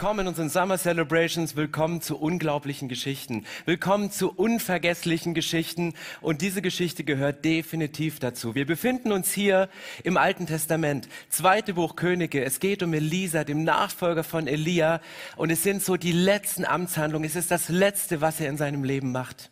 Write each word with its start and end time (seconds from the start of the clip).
Willkommen 0.00 0.20
in 0.20 0.28
unseren 0.28 0.48
Summer 0.48 0.78
Celebrations, 0.78 1.56
willkommen 1.56 2.00
zu 2.00 2.16
unglaublichen 2.16 2.88
Geschichten, 2.88 3.44
willkommen 3.66 4.10
zu 4.10 4.32
unvergesslichen 4.32 5.34
Geschichten 5.34 5.92
und 6.22 6.40
diese 6.40 6.62
Geschichte 6.62 7.04
gehört 7.04 7.44
definitiv 7.44 8.18
dazu. 8.18 8.54
Wir 8.54 8.64
befinden 8.64 9.12
uns 9.12 9.30
hier 9.30 9.68
im 10.02 10.16
Alten 10.16 10.46
Testament, 10.46 11.06
zweite 11.28 11.74
Buch 11.74 11.96
Könige. 11.96 12.42
Es 12.42 12.60
geht 12.60 12.82
um 12.82 12.94
Elisa, 12.94 13.44
dem 13.44 13.62
Nachfolger 13.62 14.24
von 14.24 14.46
Elia 14.46 15.02
und 15.36 15.50
es 15.50 15.62
sind 15.62 15.82
so 15.82 15.98
die 15.98 16.12
letzten 16.12 16.64
Amtshandlungen. 16.64 17.28
Es 17.28 17.36
ist 17.36 17.50
das 17.50 17.68
Letzte, 17.68 18.22
was 18.22 18.40
er 18.40 18.48
in 18.48 18.56
seinem 18.56 18.84
Leben 18.84 19.12
macht. 19.12 19.50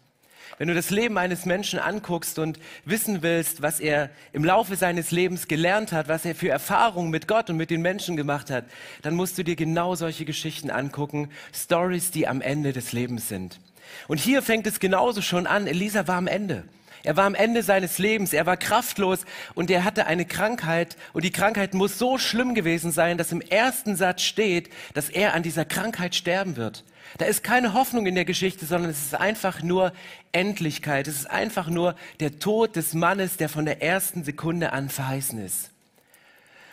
Wenn 0.59 0.69
du 0.69 0.75
das 0.75 0.91
Leben 0.91 1.19
eines 1.19 1.47
Menschen 1.47 1.79
anguckst 1.79 2.39
und 2.41 2.59
wissen 2.85 3.23
willst, 3.23 3.63
was 3.63 3.79
er 3.79 4.11
im 4.33 4.45
Laufe 4.45 4.75
seines 4.75 5.13
Lebens 5.13 5.47
gelernt 5.47 5.93
hat, 5.93 6.09
was 6.09 6.25
er 6.25 6.35
für 6.35 6.49
Erfahrungen 6.49 7.11
mit 7.11 7.29
Gott 7.29 7.49
und 7.49 7.57
mit 7.57 7.71
den 7.71 7.81
Menschen 7.81 8.17
gemacht 8.17 8.51
hat, 8.51 8.65
dann 9.03 9.15
musst 9.15 9.39
du 9.39 9.45
dir 9.45 9.55
genau 9.55 9.95
solche 9.95 10.25
Geschichten 10.25 10.71
angucken, 10.71 11.31
Stories, 11.55 12.11
die 12.11 12.27
am 12.27 12.41
Ende 12.41 12.73
des 12.73 12.93
Lebens 12.93 13.29
sind. 13.29 13.61
Und 14.07 14.19
hier 14.19 14.43
fängt 14.43 14.67
es 14.67 14.81
genauso 14.81 15.23
schon 15.23 15.47
an. 15.47 15.67
Elisa 15.67 16.07
war 16.07 16.17
am 16.17 16.27
Ende. 16.27 16.65
Er 17.05 17.17
war 17.17 17.25
am 17.25 17.35
Ende 17.35 17.63
seines 17.63 17.99
Lebens, 17.99 18.33
er 18.33 18.45
war 18.45 18.57
kraftlos 18.57 19.25
und 19.55 19.71
er 19.71 19.85
hatte 19.85 20.07
eine 20.07 20.25
Krankheit 20.25 20.97
und 21.13 21.25
die 21.25 21.31
Krankheit 21.31 21.73
muss 21.73 21.97
so 21.97 22.19
schlimm 22.19 22.55
gewesen 22.55 22.91
sein, 22.91 23.17
dass 23.17 23.33
im 23.33 23.41
ersten 23.41 23.97
Satz 23.97 24.23
steht, 24.23 24.69
dass 24.95 25.09
er 25.09 25.35
an 25.35 25.43
dieser 25.43 25.65
Krankheit 25.65 26.15
sterben 26.15 26.57
wird. 26.57 26.85
Da 27.17 27.25
ist 27.25 27.43
keine 27.43 27.73
Hoffnung 27.73 28.07
in 28.07 28.15
der 28.15 28.25
Geschichte, 28.25 28.67
sondern 28.67 28.91
es 28.91 29.07
ist 29.07 29.15
einfach 29.15 29.63
nur 29.63 29.93
Endlichkeit. 30.33 31.09
Es 31.09 31.17
ist 31.17 31.31
einfach 31.31 31.69
nur 31.69 31.95
der 32.21 32.39
Tod 32.39 32.77
des 32.77 32.93
Mannes, 32.93 33.39
der 33.39 33.49
von 33.49 33.65
der 33.65 33.81
ersten 33.83 34.25
Sekunde 34.25 34.73
an 34.73 34.91
verheißen 34.91 35.43
ist. 35.43 35.71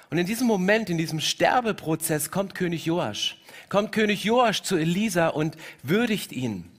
Und 0.09 0.17
in 0.17 0.25
diesem 0.25 0.47
Moment, 0.47 0.89
in 0.89 0.97
diesem 0.97 1.19
Sterbeprozess 1.19 2.31
kommt 2.31 2.55
König 2.55 2.85
Joasch. 2.85 3.37
Kommt 3.69 3.91
König 3.91 4.23
Joasch 4.23 4.61
zu 4.61 4.75
Elisa 4.75 5.29
und 5.29 5.55
würdigt 5.81 6.31
ihn. 6.31 6.69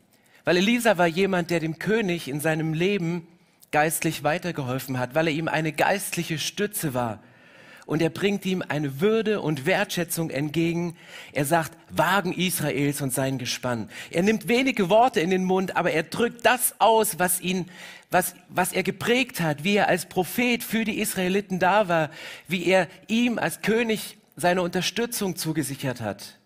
Weil 0.47 0.59
Elisa 0.59 0.97
war 0.97 1.09
jemand, 1.09 1.51
der 1.51 1.59
dem 1.59 1.81
König 1.81 2.29
in 2.29 2.39
seinem 2.39 2.73
Leben 2.73 3.27
geistlich 3.73 4.23
weitergeholfen 4.23 4.97
hat, 4.97 5.17
weil 5.17 5.27
er 5.27 5.35
ihm 5.35 5.49
eine 5.49 5.73
geistliche 5.73 6.39
Stütze 6.39 6.95
war 6.95 7.19
und 7.85 8.01
er 8.01 8.11
bringt 8.11 8.47
ihm 8.47 8.63
eine 8.67 9.01
Würde 9.01 9.41
und 9.41 9.67
Wertschätzung 9.67 10.31
entgegen. 10.31 10.97
Er 11.33 11.47
sagt, 11.47 11.73
Wagen 11.91 12.33
Israels 12.33 13.01
und 13.01 13.13
sein 13.13 13.39
Gespann. 13.39 13.91
Er 14.13 14.23
nimmt 14.23 14.47
wenige 14.47 14.89
Worte 14.89 15.19
in 15.19 15.31
den 15.31 15.43
Mund, 15.43 15.77
aber 15.77 15.91
er 15.91 16.05
drückt 16.05 16.47
das 16.47 16.77
aus, 16.79 17.19
was 17.19 17.41
ihn, 17.41 17.69
was, 18.13 18.37
was 18.49 18.73
er 18.73 18.85
geprägt 18.85 19.41
hat, 19.41 19.65
wie 19.65 19.75
er 19.75 19.89
als 19.89 20.07
Prophet 20.07 20.63
für 20.63 20.85
die 20.85 21.01
Israeliten 21.01 21.59
da 21.59 21.89
war, 21.89 22.09
wie 22.47 22.67
er 22.67 22.87
ihm 23.09 23.41
als 23.41 23.63
König 23.63 24.17
seine 24.37 24.63
Unterstützung 24.63 25.35
zugesichert 25.35 26.01
hat. 26.01 26.39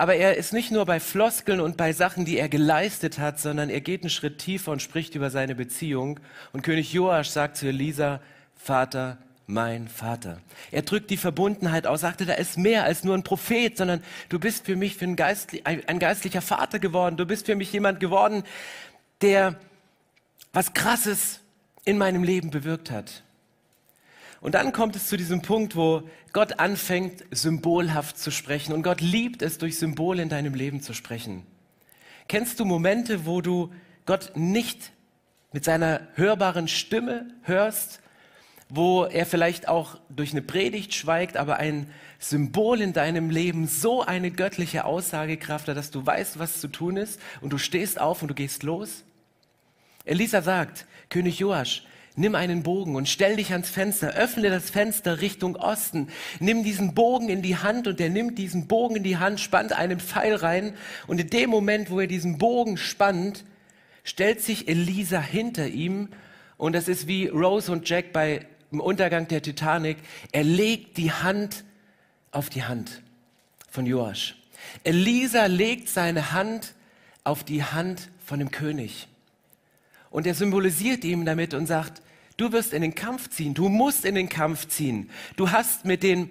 Aber 0.00 0.14
er 0.14 0.38
ist 0.38 0.54
nicht 0.54 0.70
nur 0.70 0.86
bei 0.86 0.98
Floskeln 0.98 1.60
und 1.60 1.76
bei 1.76 1.92
Sachen, 1.92 2.24
die 2.24 2.38
er 2.38 2.48
geleistet 2.48 3.18
hat, 3.18 3.38
sondern 3.38 3.68
er 3.68 3.82
geht 3.82 4.00
einen 4.00 4.08
Schritt 4.08 4.38
tiefer 4.38 4.72
und 4.72 4.80
spricht 4.80 5.14
über 5.14 5.28
seine 5.28 5.54
Beziehung. 5.54 6.20
Und 6.54 6.62
König 6.62 6.90
Joasch 6.94 7.28
sagt 7.28 7.58
zu 7.58 7.66
Elisa, 7.66 8.22
Vater, 8.56 9.18
mein 9.46 9.88
Vater. 9.88 10.40
Er 10.70 10.80
drückt 10.80 11.10
die 11.10 11.18
Verbundenheit 11.18 11.86
aus, 11.86 12.00
sagte, 12.00 12.24
da 12.24 12.32
ist 12.32 12.56
mehr 12.56 12.84
als 12.84 13.04
nur 13.04 13.14
ein 13.14 13.24
Prophet, 13.24 13.76
sondern 13.76 14.02
du 14.30 14.38
bist 14.38 14.64
für 14.64 14.74
mich 14.74 14.96
für 14.96 15.04
ein, 15.04 15.16
geistli 15.16 15.60
ein 15.64 15.98
geistlicher 15.98 16.40
Vater 16.40 16.78
geworden. 16.78 17.18
Du 17.18 17.26
bist 17.26 17.44
für 17.44 17.54
mich 17.54 17.70
jemand 17.70 18.00
geworden, 18.00 18.44
der 19.20 19.60
was 20.54 20.72
Krasses 20.72 21.40
in 21.84 21.98
meinem 21.98 22.24
Leben 22.24 22.48
bewirkt 22.48 22.90
hat. 22.90 23.22
Und 24.40 24.54
dann 24.54 24.72
kommt 24.72 24.96
es 24.96 25.08
zu 25.08 25.16
diesem 25.16 25.42
Punkt, 25.42 25.76
wo 25.76 26.02
Gott 26.32 26.58
anfängt, 26.58 27.24
symbolhaft 27.30 28.18
zu 28.18 28.30
sprechen. 28.30 28.72
Und 28.72 28.82
Gott 28.82 29.00
liebt 29.00 29.42
es, 29.42 29.58
durch 29.58 29.78
Symbole 29.78 30.22
in 30.22 30.28
deinem 30.28 30.54
Leben 30.54 30.80
zu 30.80 30.94
sprechen. 30.94 31.44
Kennst 32.28 32.58
du 32.58 32.64
Momente, 32.64 33.26
wo 33.26 33.40
du 33.40 33.70
Gott 34.06 34.32
nicht 34.36 34.92
mit 35.52 35.64
seiner 35.64 36.08
hörbaren 36.14 36.68
Stimme 36.68 37.26
hörst, 37.42 38.00
wo 38.68 39.04
er 39.04 39.26
vielleicht 39.26 39.68
auch 39.68 39.98
durch 40.08 40.30
eine 40.30 40.42
Predigt 40.42 40.94
schweigt, 40.94 41.36
aber 41.36 41.56
ein 41.56 41.90
Symbol 42.20 42.80
in 42.80 42.92
deinem 42.92 43.28
Leben 43.28 43.66
so 43.66 44.02
eine 44.02 44.30
göttliche 44.30 44.84
Aussagekraft 44.84 45.68
hat, 45.68 45.76
dass 45.76 45.90
du 45.90 46.06
weißt, 46.06 46.38
was 46.38 46.60
zu 46.60 46.68
tun 46.68 46.96
ist 46.96 47.20
und 47.40 47.52
du 47.52 47.58
stehst 47.58 48.00
auf 48.00 48.22
und 48.22 48.28
du 48.28 48.34
gehst 48.34 48.62
los? 48.62 49.02
Elisa 50.04 50.40
sagt, 50.40 50.86
König 51.08 51.40
Joasch, 51.40 51.82
nimm 52.16 52.34
einen 52.34 52.62
Bogen 52.62 52.96
und 52.96 53.08
stell 53.08 53.36
dich 53.36 53.52
ans 53.52 53.70
Fenster, 53.70 54.14
öffne 54.14 54.50
das 54.50 54.70
Fenster 54.70 55.20
Richtung 55.20 55.56
Osten, 55.56 56.08
nimm 56.38 56.64
diesen 56.64 56.94
Bogen 56.94 57.28
in 57.28 57.42
die 57.42 57.56
Hand 57.56 57.86
und 57.86 58.00
er 58.00 58.10
nimmt 58.10 58.38
diesen 58.38 58.66
Bogen 58.66 58.96
in 58.96 59.02
die 59.02 59.16
Hand, 59.16 59.40
spannt 59.40 59.72
einen 59.72 60.00
Pfeil 60.00 60.34
rein 60.34 60.74
und 61.06 61.20
in 61.20 61.30
dem 61.30 61.50
Moment, 61.50 61.90
wo 61.90 62.00
er 62.00 62.06
diesen 62.06 62.38
Bogen 62.38 62.76
spannt, 62.76 63.44
stellt 64.04 64.40
sich 64.40 64.68
Elisa 64.68 65.20
hinter 65.20 65.68
ihm 65.68 66.08
und 66.56 66.74
das 66.74 66.88
ist 66.88 67.06
wie 67.06 67.28
Rose 67.28 67.70
und 67.70 67.88
Jack 67.88 68.12
bei 68.12 68.46
im 68.72 68.80
Untergang 68.80 69.26
der 69.28 69.42
Titanic, 69.42 69.98
er 70.32 70.44
legt 70.44 70.96
die 70.96 71.12
Hand 71.12 71.64
auf 72.30 72.50
die 72.50 72.62
Hand 72.62 73.02
von 73.68 73.86
Joasch. 73.86 74.36
Elisa 74.84 75.46
legt 75.46 75.88
seine 75.88 76.32
Hand 76.32 76.74
auf 77.24 77.44
die 77.44 77.64
Hand 77.64 78.08
von 78.24 78.38
dem 78.38 78.50
König. 78.50 79.08
Und 80.10 80.26
er 80.26 80.34
symbolisiert 80.34 81.04
ihm 81.04 81.24
damit 81.24 81.54
und 81.54 81.66
sagt, 81.66 82.02
du 82.36 82.52
wirst 82.52 82.72
in 82.72 82.82
den 82.82 82.94
Kampf 82.94 83.30
ziehen, 83.30 83.54
du 83.54 83.68
musst 83.68 84.04
in 84.04 84.14
den 84.14 84.28
Kampf 84.28 84.68
ziehen. 84.68 85.10
Du 85.36 85.50
hast 85.50 85.84
mit 85.84 86.02
den, 86.02 86.30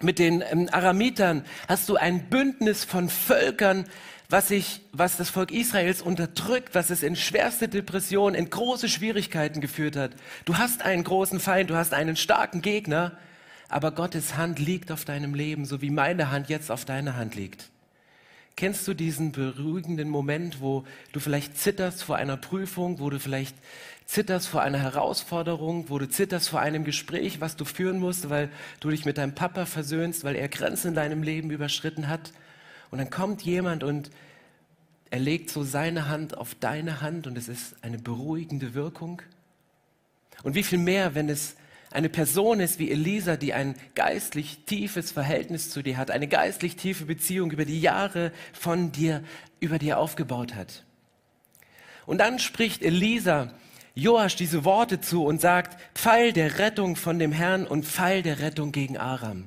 mit 0.00 0.18
den 0.18 0.42
ähm, 0.50 0.68
Aramitern, 0.72 1.44
hast 1.68 1.88
du 1.88 1.96
ein 1.96 2.28
Bündnis 2.30 2.84
von 2.84 3.08
Völkern 3.08 3.86
was, 4.28 4.50
ich, 4.50 4.80
was 4.92 5.16
das 5.16 5.30
Volk 5.30 5.52
Israels 5.52 6.02
unterdrückt, 6.02 6.74
was 6.74 6.90
es 6.90 7.02
in 7.02 7.16
schwerste 7.16 7.68
Depression, 7.68 8.34
in 8.34 8.50
große 8.50 8.88
Schwierigkeiten 8.88 9.60
geführt 9.60 9.96
hat. 9.96 10.12
Du 10.44 10.56
hast 10.56 10.82
einen 10.82 11.04
großen 11.04 11.40
Feind, 11.40 11.70
du 11.70 11.76
hast 11.76 11.92
einen 11.94 12.16
starken 12.16 12.62
Gegner, 12.62 13.16
aber 13.68 13.92
Gottes 13.92 14.36
Hand 14.36 14.58
liegt 14.58 14.90
auf 14.90 15.04
deinem 15.04 15.34
Leben, 15.34 15.66
so 15.66 15.82
wie 15.82 15.90
meine 15.90 16.30
Hand 16.30 16.48
jetzt 16.48 16.70
auf 16.70 16.84
deiner 16.84 17.16
Hand 17.16 17.34
liegt. 17.34 17.70
Kennst 18.56 18.86
du 18.86 18.94
diesen 18.94 19.32
beruhigenden 19.32 20.08
Moment, 20.08 20.60
wo 20.60 20.84
du 21.12 21.18
vielleicht 21.18 21.58
zitterst 21.58 22.04
vor 22.04 22.16
einer 22.16 22.36
Prüfung, 22.36 23.00
wo 23.00 23.10
du 23.10 23.18
vielleicht 23.18 23.56
zitterst 24.06 24.46
vor 24.46 24.62
einer 24.62 24.78
Herausforderung, 24.78 25.88
wo 25.88 25.98
du 25.98 26.08
zitterst 26.08 26.50
vor 26.50 26.60
einem 26.60 26.84
Gespräch, 26.84 27.40
was 27.40 27.56
du 27.56 27.64
führen 27.64 27.98
musst, 27.98 28.30
weil 28.30 28.50
du 28.80 28.90
dich 28.90 29.04
mit 29.04 29.18
deinem 29.18 29.34
Papa 29.34 29.66
versöhnst, 29.66 30.22
weil 30.22 30.36
er 30.36 30.48
Grenzen 30.48 30.88
in 30.88 30.94
deinem 30.94 31.22
Leben 31.22 31.50
überschritten 31.50 32.06
hat? 32.08 32.32
Und 32.90 32.98
dann 32.98 33.10
kommt 33.10 33.42
jemand 33.42 33.82
und 33.82 34.10
er 35.10 35.18
legt 35.18 35.50
so 35.50 35.64
seine 35.64 36.08
Hand 36.08 36.36
auf 36.36 36.54
deine 36.54 37.00
Hand 37.00 37.26
und 37.26 37.36
es 37.36 37.48
ist 37.48 37.74
eine 37.82 37.98
beruhigende 37.98 38.74
Wirkung. 38.74 39.22
Und 40.42 40.54
wie 40.54 40.62
viel 40.62 40.78
mehr, 40.78 41.14
wenn 41.14 41.28
es 41.28 41.56
eine 41.94 42.08
Person 42.08 42.60
ist 42.60 42.78
wie 42.78 42.90
Elisa, 42.90 43.36
die 43.36 43.54
ein 43.54 43.76
geistlich 43.94 44.64
tiefes 44.66 45.12
Verhältnis 45.12 45.70
zu 45.70 45.82
dir 45.82 45.96
hat, 45.96 46.10
eine 46.10 46.26
geistlich 46.26 46.76
tiefe 46.76 47.04
Beziehung 47.04 47.50
über 47.52 47.64
die 47.64 47.80
Jahre 47.80 48.32
von 48.52 48.90
dir, 48.92 49.22
über 49.60 49.78
dir 49.78 49.98
aufgebaut 49.98 50.54
hat. 50.54 50.84
Und 52.06 52.18
dann 52.18 52.38
spricht 52.38 52.82
Elisa 52.82 53.54
Joasch 53.94 54.34
diese 54.34 54.64
Worte 54.64 55.00
zu 55.00 55.24
und 55.24 55.40
sagt, 55.40 55.78
Pfeil 55.94 56.32
der 56.32 56.58
Rettung 56.58 56.96
von 56.96 57.20
dem 57.20 57.30
Herrn 57.30 57.64
und 57.64 57.84
Pfeil 57.84 58.22
der 58.22 58.40
Rettung 58.40 58.72
gegen 58.72 58.98
Aram. 58.98 59.46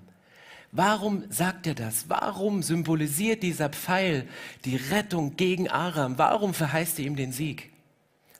Warum 0.71 1.25
sagt 1.29 1.67
er 1.67 1.75
das? 1.75 2.05
Warum 2.07 2.63
symbolisiert 2.63 3.43
dieser 3.43 3.69
Pfeil 3.69 4.25
die 4.63 4.77
Rettung 4.77 5.35
gegen 5.35 5.69
Aram? 5.69 6.17
Warum 6.17 6.53
verheißt 6.53 6.99
er 6.99 7.05
ihm 7.05 7.17
den 7.17 7.33
Sieg? 7.33 7.71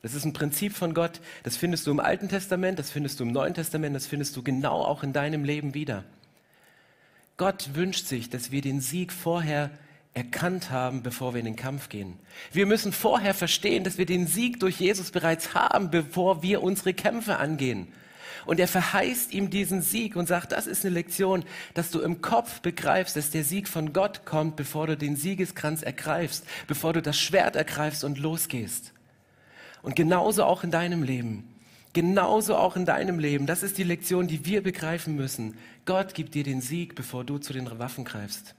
Das 0.02 0.14
ist 0.14 0.24
ein 0.24 0.32
Prinzip 0.32 0.74
von 0.74 0.94
Gott, 0.94 1.20
das 1.42 1.56
findest 1.56 1.86
du 1.86 1.90
im 1.90 2.00
Alten 2.00 2.28
Testament, 2.28 2.78
das 2.78 2.90
findest 2.90 3.18
du 3.18 3.24
im 3.24 3.32
Neuen 3.32 3.54
Testament, 3.54 3.96
das 3.96 4.06
findest 4.06 4.36
du 4.36 4.42
genau 4.42 4.82
auch 4.82 5.02
in 5.02 5.12
deinem 5.12 5.44
Leben 5.44 5.74
wieder. 5.74 6.04
Gott 7.36 7.70
wünscht 7.74 8.06
sich, 8.06 8.30
dass 8.30 8.50
wir 8.50 8.62
den 8.62 8.80
Sieg 8.80 9.12
vorher 9.12 9.70
erkannt 10.14 10.70
haben, 10.70 11.02
bevor 11.02 11.34
wir 11.34 11.40
in 11.40 11.46
den 11.46 11.56
Kampf 11.56 11.88
gehen. 11.88 12.18
Wir 12.52 12.66
müssen 12.66 12.92
vorher 12.92 13.34
verstehen, 13.34 13.84
dass 13.84 13.98
wir 13.98 14.06
den 14.06 14.26
Sieg 14.26 14.60
durch 14.60 14.80
Jesus 14.80 15.10
bereits 15.10 15.54
haben, 15.54 15.90
bevor 15.90 16.42
wir 16.42 16.62
unsere 16.62 16.94
Kämpfe 16.94 17.36
angehen. 17.36 17.88
Und 18.46 18.58
er 18.60 18.68
verheißt 18.68 19.32
ihm 19.32 19.50
diesen 19.50 19.82
Sieg 19.82 20.16
und 20.16 20.26
sagt, 20.26 20.52
das 20.52 20.66
ist 20.66 20.84
eine 20.84 20.94
Lektion, 20.94 21.44
dass 21.74 21.90
du 21.90 22.00
im 22.00 22.22
Kopf 22.22 22.60
begreifst, 22.60 23.16
dass 23.16 23.30
der 23.30 23.44
Sieg 23.44 23.68
von 23.68 23.92
Gott 23.92 24.24
kommt, 24.24 24.56
bevor 24.56 24.86
du 24.86 24.96
den 24.96 25.16
Siegeskranz 25.16 25.82
ergreifst, 25.82 26.44
bevor 26.66 26.92
du 26.92 27.02
das 27.02 27.18
Schwert 27.18 27.56
ergreifst 27.56 28.04
und 28.04 28.18
losgehst. 28.18 28.92
Und 29.88 29.94
genauso 29.94 30.44
auch 30.44 30.64
in 30.64 30.70
deinem 30.70 31.02
Leben. 31.02 31.44
Genauso 31.94 32.56
auch 32.56 32.76
in 32.76 32.84
deinem 32.84 33.18
Leben. 33.18 33.46
Das 33.46 33.62
ist 33.62 33.78
die 33.78 33.84
Lektion, 33.84 34.28
die 34.28 34.44
wir 34.44 34.62
begreifen 34.62 35.16
müssen. 35.16 35.56
Gott 35.86 36.12
gibt 36.12 36.34
dir 36.34 36.44
den 36.44 36.60
Sieg, 36.60 36.94
bevor 36.94 37.24
du 37.24 37.38
zu 37.38 37.54
den 37.54 37.66
Waffen 37.78 38.04
greifst. 38.04 38.54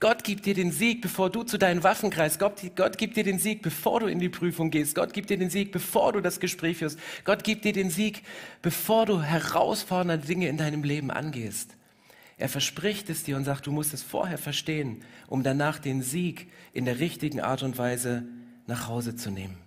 Gott 0.00 0.24
gibt 0.24 0.46
dir 0.46 0.54
den 0.54 0.72
Sieg, 0.72 1.00
bevor 1.00 1.30
du 1.30 1.44
zu 1.44 1.58
deinen 1.58 1.84
Waffen 1.84 2.10
greifst. 2.10 2.40
Gott, 2.40 2.60
Gott 2.74 2.98
gibt 2.98 3.16
dir 3.16 3.22
den 3.22 3.38
Sieg, 3.38 3.62
bevor 3.62 4.00
du 4.00 4.06
in 4.06 4.18
die 4.18 4.28
Prüfung 4.28 4.72
gehst. 4.72 4.96
Gott 4.96 5.12
gibt 5.12 5.30
dir 5.30 5.38
den 5.38 5.48
Sieg, 5.48 5.70
bevor 5.70 6.12
du 6.12 6.20
das 6.20 6.40
Gespräch 6.40 6.78
führst. 6.78 6.98
Gott 7.22 7.44
gibt 7.44 7.64
dir 7.64 7.72
den 7.72 7.90
Sieg, 7.90 8.24
bevor 8.60 9.06
du 9.06 9.22
herausfordernde 9.22 10.26
Dinge 10.26 10.48
in 10.48 10.56
deinem 10.56 10.82
Leben 10.82 11.12
angehst. 11.12 11.76
Er 12.36 12.48
verspricht 12.48 13.08
es 13.10 13.22
dir 13.22 13.36
und 13.36 13.44
sagt, 13.44 13.68
du 13.68 13.70
musst 13.70 13.94
es 13.94 14.02
vorher 14.02 14.38
verstehen, 14.38 15.02
um 15.28 15.44
danach 15.44 15.78
den 15.78 16.02
Sieg 16.02 16.48
in 16.72 16.84
der 16.84 16.98
richtigen 16.98 17.40
Art 17.40 17.62
und 17.62 17.78
Weise 17.78 18.24
nach 18.66 18.88
Hause 18.88 19.14
zu 19.14 19.30
nehmen. 19.30 19.63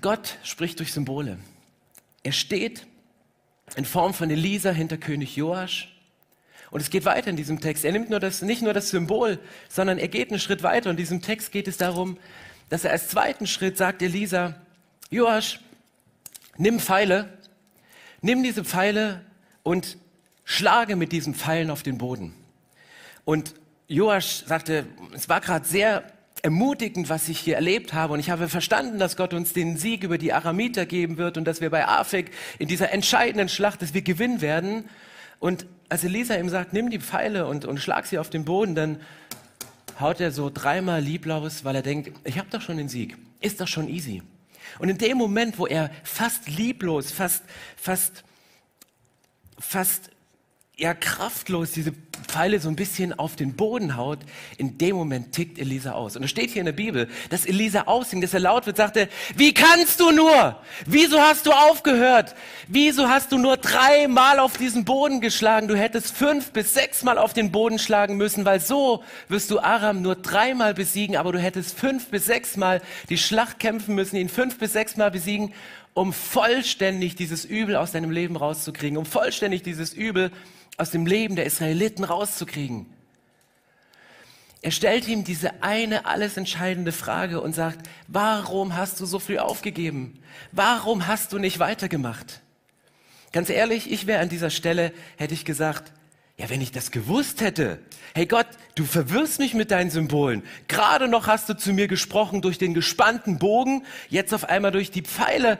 Gott 0.00 0.38
spricht 0.42 0.78
durch 0.78 0.92
Symbole. 0.92 1.38
Er 2.22 2.32
steht 2.32 2.86
in 3.76 3.84
Form 3.84 4.14
von 4.14 4.30
Elisa 4.30 4.70
hinter 4.70 4.96
König 4.96 5.36
Joasch. 5.36 5.96
Und 6.70 6.80
es 6.80 6.90
geht 6.90 7.04
weiter 7.04 7.30
in 7.30 7.36
diesem 7.36 7.60
Text. 7.60 7.84
Er 7.84 7.92
nimmt 7.92 8.10
nur 8.10 8.20
das, 8.20 8.42
nicht 8.42 8.62
nur 8.62 8.72
das 8.72 8.90
Symbol, 8.90 9.38
sondern 9.68 9.98
er 9.98 10.08
geht 10.08 10.30
einen 10.30 10.38
Schritt 10.38 10.62
weiter. 10.62 10.90
Und 10.90 10.94
in 10.94 10.98
diesem 10.98 11.22
Text 11.22 11.50
geht 11.50 11.66
es 11.66 11.76
darum, 11.76 12.18
dass 12.68 12.84
er 12.84 12.92
als 12.92 13.08
zweiten 13.08 13.46
Schritt 13.46 13.76
sagt, 13.76 14.02
Elisa, 14.02 14.54
Joasch, 15.10 15.60
nimm 16.56 16.78
Pfeile, 16.78 17.36
nimm 18.20 18.42
diese 18.42 18.64
Pfeile 18.64 19.24
und 19.62 19.98
schlage 20.44 20.94
mit 20.94 21.10
diesen 21.10 21.34
Pfeilen 21.34 21.70
auf 21.70 21.82
den 21.82 21.98
Boden. 21.98 22.34
Und 23.24 23.54
Joasch 23.88 24.44
sagte, 24.46 24.86
es 25.12 25.28
war 25.28 25.40
gerade 25.40 25.66
sehr 25.66 26.04
ermutigend, 26.42 27.08
was 27.08 27.28
ich 27.28 27.38
hier 27.38 27.56
erlebt 27.56 27.92
habe. 27.92 28.14
Und 28.14 28.20
ich 28.20 28.30
habe 28.30 28.48
verstanden, 28.48 28.98
dass 28.98 29.16
Gott 29.16 29.34
uns 29.34 29.52
den 29.52 29.76
Sieg 29.76 30.04
über 30.04 30.18
die 30.18 30.32
Aramiter 30.32 30.86
geben 30.86 31.16
wird 31.16 31.36
und 31.36 31.44
dass 31.44 31.60
wir 31.60 31.70
bei 31.70 31.86
Afek 31.86 32.30
in 32.58 32.68
dieser 32.68 32.92
entscheidenden 32.92 33.48
Schlacht, 33.48 33.82
dass 33.82 33.94
wir 33.94 34.02
gewinnen 34.02 34.40
werden. 34.40 34.88
Und 35.38 35.66
als 35.88 36.04
Elisa 36.04 36.36
ihm 36.36 36.48
sagt, 36.48 36.72
nimm 36.72 36.90
die 36.90 37.00
Pfeile 37.00 37.46
und, 37.46 37.64
und 37.64 37.78
schlag 37.78 38.06
sie 38.06 38.18
auf 38.18 38.30
den 38.30 38.44
Boden, 38.44 38.74
dann 38.74 39.00
haut 39.98 40.20
er 40.20 40.32
so 40.32 40.50
dreimal 40.52 41.00
lieblos, 41.00 41.64
weil 41.64 41.76
er 41.76 41.82
denkt, 41.82 42.12
ich 42.24 42.38
habe 42.38 42.48
doch 42.50 42.60
schon 42.60 42.76
den 42.76 42.88
Sieg. 42.88 43.16
Ist 43.40 43.60
doch 43.60 43.68
schon 43.68 43.88
easy. 43.88 44.22
Und 44.78 44.88
in 44.88 44.98
dem 44.98 45.18
Moment, 45.18 45.58
wo 45.58 45.66
er 45.66 45.90
fast 46.04 46.48
lieblos, 46.48 47.10
fast, 47.10 47.42
fast, 47.76 48.24
fast 49.58 50.10
ja 50.80 50.94
kraftlos 50.94 51.72
diese 51.72 51.92
Pfeile 52.26 52.60
so 52.60 52.68
ein 52.68 52.76
bisschen 52.76 53.18
auf 53.18 53.36
den 53.36 53.54
Boden 53.54 53.96
haut, 53.96 54.20
in 54.56 54.78
dem 54.78 54.96
Moment 54.96 55.32
tickt 55.32 55.58
Elisa 55.58 55.92
aus. 55.92 56.16
Und 56.16 56.22
es 56.22 56.30
steht 56.30 56.50
hier 56.50 56.60
in 56.60 56.66
der 56.66 56.72
Bibel, 56.72 57.08
dass 57.28 57.44
Elisa 57.44 57.82
aussingt, 57.82 58.22
dass 58.22 58.34
er 58.34 58.40
laut 58.40 58.66
wird, 58.66 58.76
sagte, 58.76 59.08
wie 59.36 59.52
kannst 59.52 60.00
du 60.00 60.10
nur? 60.10 60.56
Wieso 60.86 61.20
hast 61.20 61.46
du 61.46 61.52
aufgehört? 61.52 62.34
Wieso 62.68 63.08
hast 63.08 63.32
du 63.32 63.38
nur 63.38 63.56
dreimal 63.56 64.38
auf 64.38 64.56
diesen 64.56 64.84
Boden 64.84 65.20
geschlagen? 65.20 65.68
Du 65.68 65.76
hättest 65.76 66.16
fünf 66.16 66.52
bis 66.52 66.74
sechsmal 66.74 67.18
auf 67.18 67.32
den 67.32 67.52
Boden 67.52 67.78
schlagen 67.78 68.16
müssen, 68.16 68.44
weil 68.44 68.60
so 68.60 69.02
wirst 69.28 69.50
du 69.50 69.58
Aram 69.60 70.02
nur 70.02 70.16
dreimal 70.16 70.74
besiegen, 70.74 71.16
aber 71.16 71.32
du 71.32 71.38
hättest 71.38 71.78
fünf 71.78 72.06
bis 72.08 72.26
sechsmal 72.26 72.80
die 73.08 73.18
Schlacht 73.18 73.58
kämpfen 73.58 73.94
müssen, 73.94 74.16
ihn 74.16 74.28
fünf 74.28 74.58
bis 74.58 74.72
sechsmal 74.72 75.10
besiegen, 75.10 75.52
um 75.94 76.12
vollständig 76.12 77.16
dieses 77.16 77.44
Übel 77.44 77.76
aus 77.76 77.92
deinem 77.92 78.10
Leben 78.10 78.36
rauszukriegen, 78.36 78.96
um 78.96 79.06
vollständig 79.06 79.62
dieses 79.62 79.92
Übel 79.92 80.30
aus 80.76 80.90
dem 80.90 81.06
Leben 81.06 81.36
der 81.36 81.46
Israeliten 81.46 82.04
rauszukriegen. 82.04 82.86
Er 84.62 84.70
stellt 84.70 85.08
ihm 85.08 85.24
diese 85.24 85.62
eine 85.62 86.04
alles 86.04 86.36
entscheidende 86.36 86.92
Frage 86.92 87.40
und 87.40 87.54
sagt, 87.54 87.88
warum 88.08 88.76
hast 88.76 89.00
du 89.00 89.06
so 89.06 89.18
früh 89.18 89.38
aufgegeben? 89.38 90.22
Warum 90.52 91.06
hast 91.06 91.32
du 91.32 91.38
nicht 91.38 91.58
weitergemacht? 91.58 92.40
Ganz 93.32 93.48
ehrlich, 93.48 93.90
ich 93.90 94.06
wäre 94.06 94.20
an 94.20 94.28
dieser 94.28 94.50
Stelle, 94.50 94.92
hätte 95.16 95.32
ich 95.32 95.44
gesagt, 95.44 95.92
ja, 96.36 96.50
wenn 96.50 96.60
ich 96.60 96.72
das 96.72 96.90
gewusst 96.90 97.40
hätte, 97.40 97.78
hey 98.14 98.26
Gott, 98.26 98.46
du 98.74 98.84
verwirrst 98.84 99.38
mich 99.38 99.54
mit 99.54 99.70
deinen 99.70 99.90
Symbolen. 99.90 100.42
Gerade 100.68 101.08
noch 101.08 101.26
hast 101.26 101.48
du 101.48 101.56
zu 101.56 101.72
mir 101.72 101.86
gesprochen 101.86 102.42
durch 102.42 102.58
den 102.58 102.74
gespannten 102.74 103.38
Bogen, 103.38 103.84
jetzt 104.08 104.34
auf 104.34 104.48
einmal 104.48 104.72
durch 104.72 104.90
die 104.90 105.02
Pfeile. 105.02 105.58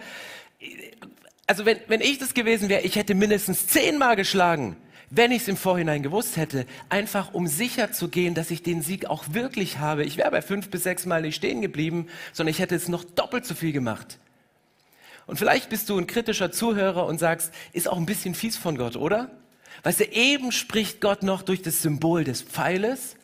Also 1.46 1.64
wenn, 1.64 1.78
wenn 1.86 2.00
ich 2.00 2.18
das 2.18 2.34
gewesen 2.34 2.68
wäre, 2.68 2.82
ich 2.82 2.96
hätte 2.96 3.14
mindestens 3.14 3.66
zehnmal 3.66 4.16
geschlagen 4.16 4.76
wenn 5.10 5.32
ich 5.32 5.42
es 5.42 5.48
im 5.48 5.56
Vorhinein 5.56 6.02
gewusst 6.02 6.36
hätte, 6.36 6.66
einfach 6.88 7.34
um 7.34 7.48
sicher 7.48 7.90
zu 7.92 8.08
gehen, 8.08 8.34
dass 8.34 8.50
ich 8.50 8.62
den 8.62 8.80
Sieg 8.80 9.06
auch 9.06 9.24
wirklich 9.32 9.78
habe. 9.78 10.04
Ich 10.04 10.16
wäre 10.16 10.30
bei 10.30 10.40
fünf 10.40 10.70
bis 10.70 10.84
sechs 10.84 11.04
Mal 11.04 11.22
nicht 11.22 11.34
stehen 11.34 11.60
geblieben, 11.60 12.06
sondern 12.32 12.52
ich 12.52 12.60
hätte 12.60 12.76
es 12.76 12.88
noch 12.88 13.02
doppelt 13.02 13.44
so 13.44 13.54
viel 13.54 13.72
gemacht. 13.72 14.18
Und 15.26 15.36
vielleicht 15.36 15.68
bist 15.68 15.88
du 15.88 15.98
ein 15.98 16.06
kritischer 16.06 16.52
Zuhörer 16.52 17.06
und 17.06 17.18
sagst, 17.18 17.52
ist 17.72 17.88
auch 17.88 17.96
ein 17.96 18.06
bisschen 18.06 18.34
fies 18.34 18.56
von 18.56 18.78
Gott, 18.78 18.96
oder? 18.96 19.30
Weißt 19.82 20.00
du, 20.00 20.04
eben 20.04 20.52
spricht 20.52 21.00
Gott 21.00 21.22
noch 21.22 21.42
durch 21.42 21.62
das 21.62 21.82
Symbol 21.82 22.24
des 22.24 22.42
Pfeiles 22.42 23.16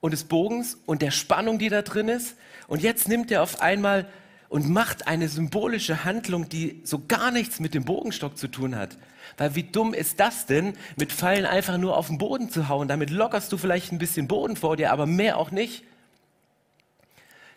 und 0.00 0.12
des 0.12 0.24
Bogens 0.24 0.78
und 0.86 1.02
der 1.02 1.10
Spannung, 1.10 1.58
die 1.58 1.68
da 1.68 1.82
drin 1.82 2.08
ist. 2.08 2.36
Und 2.66 2.82
jetzt 2.82 3.08
nimmt 3.08 3.30
er 3.30 3.42
auf 3.42 3.60
einmal 3.60 4.06
und 4.48 4.68
macht 4.68 5.06
eine 5.06 5.28
symbolische 5.28 6.04
Handlung, 6.04 6.48
die 6.48 6.80
so 6.84 7.02
gar 7.06 7.30
nichts 7.30 7.60
mit 7.60 7.74
dem 7.74 7.84
Bogenstock 7.84 8.36
zu 8.36 8.48
tun 8.48 8.76
hat. 8.76 8.96
Weil 9.38 9.54
wie 9.54 9.62
dumm 9.62 9.94
ist 9.94 10.20
das 10.20 10.46
denn, 10.46 10.74
mit 10.96 11.12
Pfeilen 11.12 11.46
einfach 11.46 11.78
nur 11.78 11.96
auf 11.96 12.08
den 12.08 12.18
Boden 12.18 12.50
zu 12.50 12.68
hauen? 12.68 12.88
Damit 12.88 13.10
lockerst 13.10 13.50
du 13.52 13.56
vielleicht 13.56 13.92
ein 13.92 13.98
bisschen 13.98 14.28
Boden 14.28 14.56
vor 14.56 14.76
dir, 14.76 14.92
aber 14.92 15.06
mehr 15.06 15.38
auch 15.38 15.52
nicht. 15.52 15.84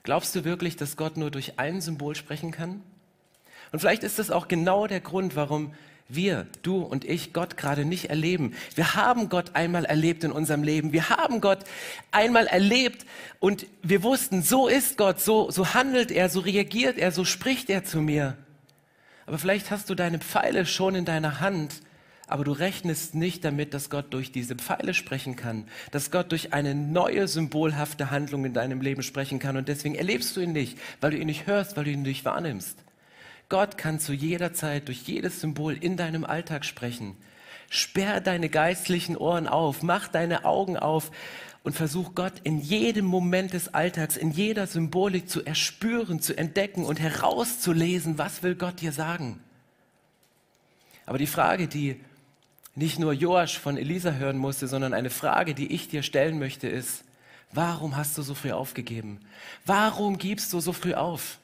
Glaubst 0.04 0.36
du 0.36 0.45
wirklich, 0.45 0.78
dass 0.78 0.95
Gott 0.95 1.18
nur 1.18 1.31
durch 1.31 1.60
ein 1.60 1.81
Symbol 1.81 2.16
sprechen 2.16 2.51
kann? 2.51 2.81
Und 3.72 3.80
vielleicht 3.80 4.04
ist 4.04 4.19
das 4.19 4.31
auch 4.31 4.48
genau 4.48 4.88
der 4.88 5.00
Grund, 5.00 5.36
warum 5.36 5.74
wir, 6.07 6.48
du 6.62 6.81
und 6.81 7.06
ich, 7.06 7.33
Gott 7.33 7.57
gerade 7.57 7.86
nicht 7.86 8.10
erleben. 8.10 8.54
Wir 8.75 8.95
haben 8.95 9.30
Gott 9.30 9.56
einmal 9.56 9.86
erlebt 9.86 10.24
in 10.24 10.31
unserem 10.31 10.63
Leben. 10.63 10.92
Wir 10.92 11.10
haben 11.10 11.42
Gott 11.42 11.60
einmal 12.12 12.48
erlebt 12.48 13.06
und 13.39 13.66
wir 13.81 14.04
wussten, 14.04 14.44
so 14.44 14.68
ist 14.68 14.98
Gott, 14.98 15.22
so, 15.22 15.50
so 15.51 15.74
handelt 15.74 16.12
er, 16.12 16.30
so 16.30 16.42
reagiert 16.42 16.98
er, 16.98 17.12
so 17.12 17.25
spricht 17.25 17.69
er 17.69 17.83
zu 17.83 18.01
mir. 18.01 18.38
Aber 19.31 19.39
vielleicht 19.39 19.72
hast 19.72 19.89
du 19.89 19.95
deine 19.95 20.19
Pfeile 20.19 20.66
schon 20.66 20.94
in 20.94 21.06
deiner 21.06 21.39
Hand, 21.39 21.83
aber 22.28 22.44
du 22.44 22.51
rechnest 22.51 23.16
nicht 23.16 23.45
damit, 23.45 23.74
dass 23.74 23.89
Gott 23.89 24.13
durch 24.13 24.33
diese 24.33 24.56
Pfeile 24.56 24.94
sprechen 24.94 25.38
kann, 25.38 25.69
dass 25.92 26.12
Gott 26.12 26.33
durch 26.33 26.51
eine 26.51 26.75
neue 26.75 27.30
symbolhafte 27.30 28.11
Handlung 28.11 28.44
in 28.44 28.54
deinem 28.54 28.81
Leben 28.81 29.04
sprechen 29.04 29.40
kann 29.40 29.56
und 29.56 29.69
deswegen 29.69 29.95
erlebst 29.95 30.35
du 30.35 30.42
ihn 30.42 30.52
nicht, 30.52 30.78
weil 31.00 31.11
du 31.11 31.18
ihn 31.18 31.28
nicht 31.28 31.47
hörst, 31.47 31.78
weil 31.78 31.85
du 31.85 31.92
ihn 31.92 32.02
nicht 32.02 32.26
wahrnimmst. 32.26 32.78
Gott 33.47 33.78
kann 33.78 34.02
zu 34.02 34.11
jeder 34.11 34.52
Zeit 34.52 34.90
durch 34.90 35.04
jedes 35.04 35.40
Symbol 35.40 35.78
in 35.80 35.95
deinem 35.95 36.26
Alltag 36.26 36.66
sprechen. 36.66 37.16
Sperr 37.69 38.19
deine 38.19 38.50
geistlichen 38.50 39.16
Ohren 39.16 39.47
auf, 39.47 39.81
mach 39.81 40.09
deine 40.09 40.44
Augen 40.44 40.76
auf 40.76 41.09
und 41.63 41.73
versuch 41.73 42.15
Gott 42.15 42.33
in 42.44 42.59
jedem 42.59 43.06
Moment 43.06 43.53
des 43.53 43.73
Alltags, 43.73 44.18
in 44.18 44.31
jeder 44.31 44.65
Symbolik 44.68 45.30
zu 45.30 45.45
erspüren, 45.45 46.19
zu 46.19 46.37
entdecken 46.37 46.85
und 46.85 46.99
herauszulesen, 46.99 48.18
was 48.18 48.41
will 48.41 48.56
Gott 48.56 48.81
dir 48.81 48.91
sagen. 48.91 49.39
Aber 51.06 51.18
die 51.18 51.27
Frage, 51.27 51.68
die 51.68 51.99
nicht 52.73 52.99
nur 52.99 53.13
Joasch 53.13 53.59
von 53.59 53.77
Elisa 53.77 54.13
hören 54.13 54.37
musste, 54.37 54.68
sondern 54.68 54.94
eine 54.94 55.09
Frage, 55.09 55.53
die 55.53 55.71
ich 55.73 55.89
dir 55.89 56.03
stellen 56.03 56.39
möchte, 56.39 56.68
ist, 56.68 57.03
warum 57.51 57.97
hast 57.97 58.18
du 58.18 58.21
so 58.21 58.33
früh 58.33 58.51
aufgegeben? 58.51 59.19
Warum 59.65 60.18
gibst 60.18 60.53
du 60.53 60.61
so 60.61 60.73
früh 60.73 60.94
auf? 60.94 61.37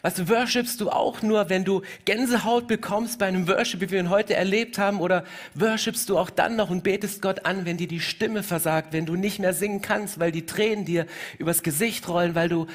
Weißt 0.00 0.18
du, 0.18 0.28
worshipst 0.28 0.80
du 0.80 0.90
auch 0.90 1.22
nur, 1.22 1.50
wenn 1.50 1.64
du 1.64 1.82
Gänsehaut 2.04 2.66
bekommst 2.66 3.18
bei 3.18 3.26
einem 3.26 3.46
Worship, 3.46 3.80
wie 3.80 3.90
wir 3.90 4.00
ihn 4.00 4.10
heute 4.10 4.34
erlebt 4.34 4.78
haben, 4.78 5.00
oder 5.00 5.24
worshipst 5.54 6.08
du 6.08 6.18
auch 6.18 6.30
dann 6.30 6.56
noch 6.56 6.70
und 6.70 6.82
betest 6.82 7.22
Gott 7.22 7.44
an, 7.44 7.66
wenn 7.66 7.76
dir 7.76 7.88
die 7.88 8.00
Stimme 8.00 8.42
versagt, 8.42 8.92
wenn 8.92 9.06
du 9.06 9.14
nicht 9.14 9.38
mehr 9.38 9.52
singen 9.52 9.82
kannst, 9.82 10.18
weil 10.18 10.32
die 10.32 10.46
Tränen 10.46 10.84
dir 10.84 11.06
übers 11.38 11.62
Gesicht 11.62 12.08
rollen, 12.08 12.34
weil 12.34 12.48
du, 12.48 12.66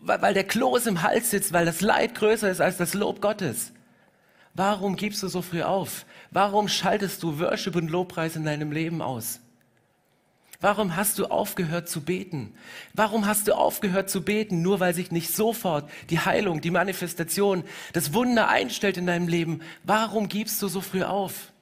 weil 0.00 0.34
der 0.34 0.44
Kloß 0.44 0.86
im 0.86 1.02
Hals 1.02 1.30
sitzt, 1.30 1.52
weil 1.52 1.66
das 1.66 1.80
Leid 1.80 2.14
größer 2.14 2.50
ist 2.50 2.60
als 2.60 2.76
das 2.76 2.94
Lob 2.94 3.20
Gottes? 3.20 3.72
Warum 4.54 4.96
gibst 4.96 5.22
du 5.22 5.28
so 5.28 5.42
früh 5.42 5.62
auf? 5.62 6.06
Warum 6.30 6.68
schaltest 6.68 7.22
du 7.22 7.38
Worship 7.38 7.76
und 7.76 7.90
Lobpreis 7.90 8.36
in 8.36 8.44
deinem 8.44 8.72
Leben 8.72 9.02
aus? 9.02 9.40
Warum 10.60 10.94
hast 10.94 11.18
du 11.18 11.26
aufgehört 11.26 11.88
zu 11.88 12.02
beten? 12.02 12.52
Warum 12.92 13.24
hast 13.24 13.48
du 13.48 13.54
aufgehört 13.54 14.10
zu 14.10 14.22
beten, 14.22 14.60
nur 14.60 14.78
weil 14.78 14.94
sich 14.94 15.10
nicht 15.10 15.34
sofort 15.34 15.88
die 16.10 16.18
Heilung, 16.18 16.60
die 16.60 16.70
Manifestation, 16.70 17.64
das 17.94 18.12
Wunder 18.12 18.48
einstellt 18.48 18.98
in 18.98 19.06
deinem 19.06 19.26
Leben? 19.26 19.62
Warum 19.84 20.28
gibst 20.28 20.60
du 20.60 20.68
so 20.68 20.82
früh 20.82 21.02
auf? 21.02 21.52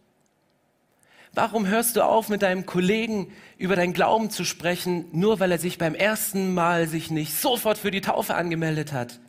Warum 1.32 1.66
hörst 1.68 1.94
du 1.94 2.02
auf, 2.02 2.28
mit 2.28 2.42
deinem 2.42 2.66
Kollegen 2.66 3.30
über 3.58 3.76
deinen 3.76 3.92
Glauben 3.92 4.30
zu 4.30 4.44
sprechen, 4.44 5.04
nur 5.12 5.38
weil 5.38 5.52
er 5.52 5.58
sich 5.58 5.78
beim 5.78 5.94
ersten 5.94 6.52
Mal 6.52 6.88
sich 6.88 7.12
nicht 7.12 7.34
sofort 7.34 7.78
für 7.78 7.92
die 7.92 8.00
Taufe 8.00 8.34
angemeldet 8.34 8.92
hat? 8.92 9.20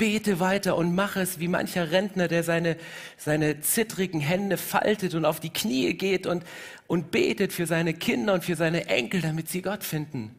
Bete 0.00 0.40
weiter 0.40 0.78
und 0.78 0.94
mach 0.94 1.16
es 1.16 1.40
wie 1.40 1.48
mancher 1.48 1.90
Rentner, 1.90 2.26
der 2.26 2.42
seine, 2.42 2.78
seine 3.18 3.60
zittrigen 3.60 4.20
Hände 4.20 4.56
faltet 4.56 5.14
und 5.14 5.26
auf 5.26 5.40
die 5.40 5.50
Knie 5.50 5.92
geht 5.92 6.26
und, 6.26 6.42
und 6.86 7.10
betet 7.10 7.52
für 7.52 7.66
seine 7.66 7.92
Kinder 7.92 8.32
und 8.32 8.42
für 8.42 8.56
seine 8.56 8.86
Enkel, 8.86 9.20
damit 9.20 9.50
sie 9.50 9.60
Gott 9.60 9.84
finden. 9.84 10.34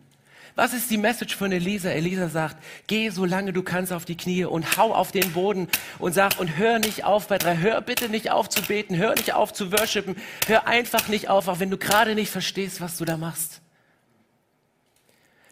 Was 0.56 0.74
ist 0.74 0.90
die 0.90 0.98
Message 0.98 1.36
von 1.36 1.52
Elisa? 1.52 1.90
Elisa 1.90 2.28
sagt, 2.28 2.58
geh 2.88 3.12
solange 3.12 3.54
du 3.54 3.62
kannst 3.62 3.94
auf 3.94 4.04
die 4.04 4.18
Knie 4.18 4.46
und 4.46 4.78
hau 4.78 4.96
auf 4.96 5.12
den 5.12 5.32
Boden 5.32 5.68
und 6.00 6.14
sag 6.14 6.40
und 6.40 6.58
hör 6.58 6.80
nicht 6.80 7.06
auf 7.06 7.28
bei 7.28 7.38
drei. 7.38 7.58
Hör 7.58 7.82
bitte 7.82 8.10
nicht 8.10 8.32
auf 8.32 8.50
zu 8.50 8.64
beten, 8.64 8.98
hör 8.98 9.14
nicht 9.14 9.36
auf 9.36 9.54
zu 9.54 9.72
worshipen, 9.72 10.16
hör 10.48 10.68
einfach 10.68 11.08
nicht 11.08 11.30
auf, 11.30 11.48
auch 11.48 11.60
wenn 11.60 11.70
du 11.70 11.78
gerade 11.78 12.16
nicht 12.16 12.32
verstehst, 12.32 12.82
was 12.82 12.98
du 12.98 13.06
da 13.06 13.16
machst. 13.16 13.61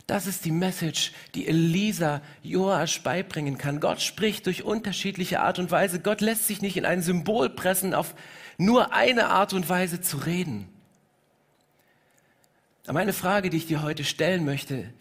Das 0.10 0.26
ist 0.26 0.44
die 0.44 0.52
Message, 0.52 1.12
die 1.36 1.48
Elisa 1.48 2.24
Joasch 2.42 3.04
beibringen 3.04 3.60
kann. 3.60 3.80
Gott 3.80 4.02
spricht 4.02 4.48
durch 4.48 4.64
unterschiedliche 4.64 5.40
Art 5.40 5.60
und 5.60 5.70
Weise. 5.70 6.00
Gott 6.00 6.22
lässt 6.22 6.48
sich 6.48 6.64
nicht 6.64 6.78
in 6.78 6.86
ein 6.86 7.04
Symbol 7.04 7.48
pressen, 7.48 7.94
auf 7.94 8.16
nur 8.58 8.92
eine 8.92 9.28
Art 9.28 9.54
und 9.54 9.70
Weise 9.70 10.02
zu 10.02 10.18
reden. 10.18 10.68
Aber 12.88 12.98
eine 12.98 13.14
Frage, 13.14 13.52
die 13.52 13.58
ich 13.58 13.68
dir 13.68 13.84
heute 13.84 14.04
stellen 14.04 14.46
möchte, 14.46 14.92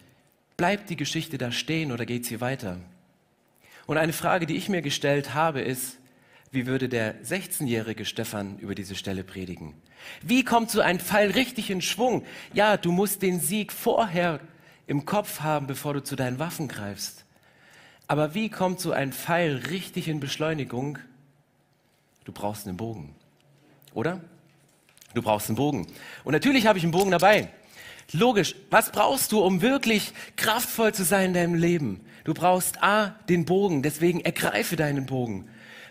bleibt 0.57 0.91
die 0.91 0.95
Geschichte 0.95 1.39
da 1.39 1.51
stehen 1.51 1.91
oder 1.91 2.05
geht 2.05 2.27
sie 2.27 2.39
weiter? 2.39 2.77
Und 3.87 3.97
eine 3.97 4.13
Frage, 4.13 4.45
die 4.45 4.57
ich 4.57 4.69
mir 4.69 4.83
gestellt 4.83 5.33
habe, 5.33 5.61
ist, 5.61 5.97
wie 6.51 6.67
würde 6.67 6.87
der 6.87 7.19
16-jährige 7.23 8.05
Stefan 8.05 8.59
über 8.59 8.75
diese 8.75 8.93
Stelle 8.93 9.23
predigen? 9.23 9.73
Wie 10.21 10.43
kommt 10.43 10.69
so 10.69 10.81
ein 10.81 10.99
Fall 10.99 11.31
richtig 11.31 11.71
in 11.71 11.81
Schwung? 11.81 12.23
Ja, 12.53 12.77
du 12.77 12.91
musst 12.91 13.23
den 13.23 13.39
Sieg 13.39 13.73
vorher 13.73 14.39
im 14.89 15.05
Kopf 15.05 15.41
haben, 15.41 15.67
bevor 15.67 15.93
du 15.93 16.03
zu 16.03 16.15
deinen 16.15 16.39
Waffen 16.39 16.67
greifst. 16.67 17.23
Aber 18.07 18.33
wie 18.33 18.49
kommt 18.49 18.79
so 18.79 18.91
ein 18.91 19.13
Pfeil 19.13 19.57
richtig 19.69 20.07
in 20.07 20.19
Beschleunigung? 20.19 20.97
Du 22.25 22.31
brauchst 22.31 22.67
einen 22.67 22.75
Bogen, 22.75 23.13
oder? 23.93 24.19
Du 25.13 25.21
brauchst 25.21 25.47
einen 25.47 25.57
Bogen. 25.57 25.85
Und 26.23 26.33
natürlich 26.33 26.65
habe 26.65 26.79
ich 26.79 26.83
einen 26.83 26.91
Bogen 26.91 27.11
dabei. 27.11 27.49
Logisch, 28.13 28.55
was 28.71 28.91
brauchst 28.91 29.31
du, 29.31 29.41
um 29.41 29.61
wirklich 29.61 30.11
kraftvoll 30.37 30.91
zu 30.91 31.03
sein 31.03 31.27
in 31.27 31.33
deinem 31.35 31.53
Leben? 31.53 32.03
Du 32.23 32.33
brauchst 32.33 32.81
A, 32.81 33.09
den 33.29 33.45
Bogen, 33.45 33.83
deswegen 33.83 34.21
ergreife 34.21 34.75
deinen 34.75 35.05
Bogen. 35.05 35.47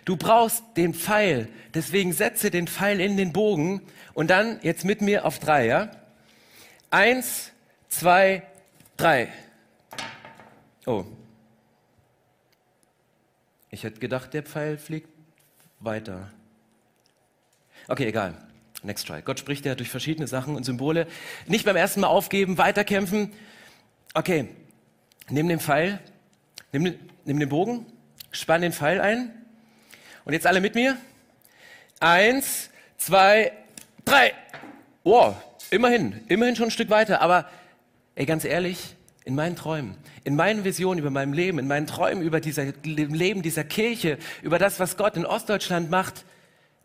Du 0.06 0.16
brauchst 0.16 0.64
den 0.76 0.92
Pfeil, 0.92 1.48
deswegen 1.72 2.12
setze 2.12 2.50
den 2.50 2.66
Pfeil 2.66 3.00
in 3.00 3.16
den 3.16 3.32
Bogen 3.32 3.80
und 4.12 4.28
dann 4.28 4.58
jetzt 4.62 4.84
mit 4.84 5.02
mir 5.02 5.24
auf 5.24 5.38
drei, 5.38 5.66
ja? 5.66 5.92
Eins, 6.90 7.52
zwei, 7.88 8.42
drei. 8.98 9.32
Oh. 10.84 11.04
Ich 13.70 13.84
hätte 13.84 14.00
gedacht, 14.00 14.34
der 14.34 14.42
Pfeil 14.42 14.76
fliegt 14.76 15.08
weiter. 15.80 16.30
Okay, 17.86 18.06
egal. 18.06 18.34
Next 18.82 19.06
try. 19.06 19.22
Gott 19.22 19.38
spricht 19.38 19.64
ja 19.64 19.74
durch 19.74 19.90
verschiedene 19.90 20.26
Sachen 20.26 20.54
und 20.54 20.64
Symbole. 20.64 21.06
Nicht 21.46 21.64
beim 21.64 21.76
ersten 21.76 22.00
Mal 22.00 22.08
aufgeben, 22.08 22.58
weiterkämpfen. 22.58 23.32
Okay, 24.14 24.48
nimm 25.28 25.48
den 25.48 25.60
Pfeil, 25.60 26.00
nimm, 26.72 26.94
nimm 27.24 27.40
den 27.40 27.48
Bogen, 27.48 27.86
spann 28.30 28.62
den 28.62 28.72
Pfeil 28.72 29.00
ein. 29.00 29.32
Und 30.24 30.32
jetzt 30.32 30.46
alle 30.46 30.60
mit 30.60 30.74
mir. 30.74 30.96
Eins, 32.00 32.70
zwei, 32.96 33.52
drei. 34.04 34.32
Wow, 35.02 35.36
immerhin, 35.70 36.24
immerhin 36.28 36.54
schon 36.54 36.68
ein 36.68 36.70
Stück 36.70 36.90
weiter. 36.90 37.20
Aber 37.20 37.48
ey, 38.18 38.26
ganz 38.26 38.44
ehrlich, 38.44 38.96
in 39.24 39.36
meinen 39.36 39.54
Träumen, 39.54 39.96
in 40.24 40.34
meinen 40.34 40.64
Visionen 40.64 40.98
über 40.98 41.10
mein 41.10 41.32
Leben, 41.32 41.60
in 41.60 41.68
meinen 41.68 41.86
Träumen 41.86 42.20
über 42.20 42.40
dieser 42.40 42.72
Leben 42.82 43.42
dieser 43.42 43.62
Kirche, 43.62 44.18
über 44.42 44.58
das, 44.58 44.80
was 44.80 44.96
Gott 44.96 45.16
in 45.16 45.24
Ostdeutschland 45.24 45.88
macht, 45.88 46.24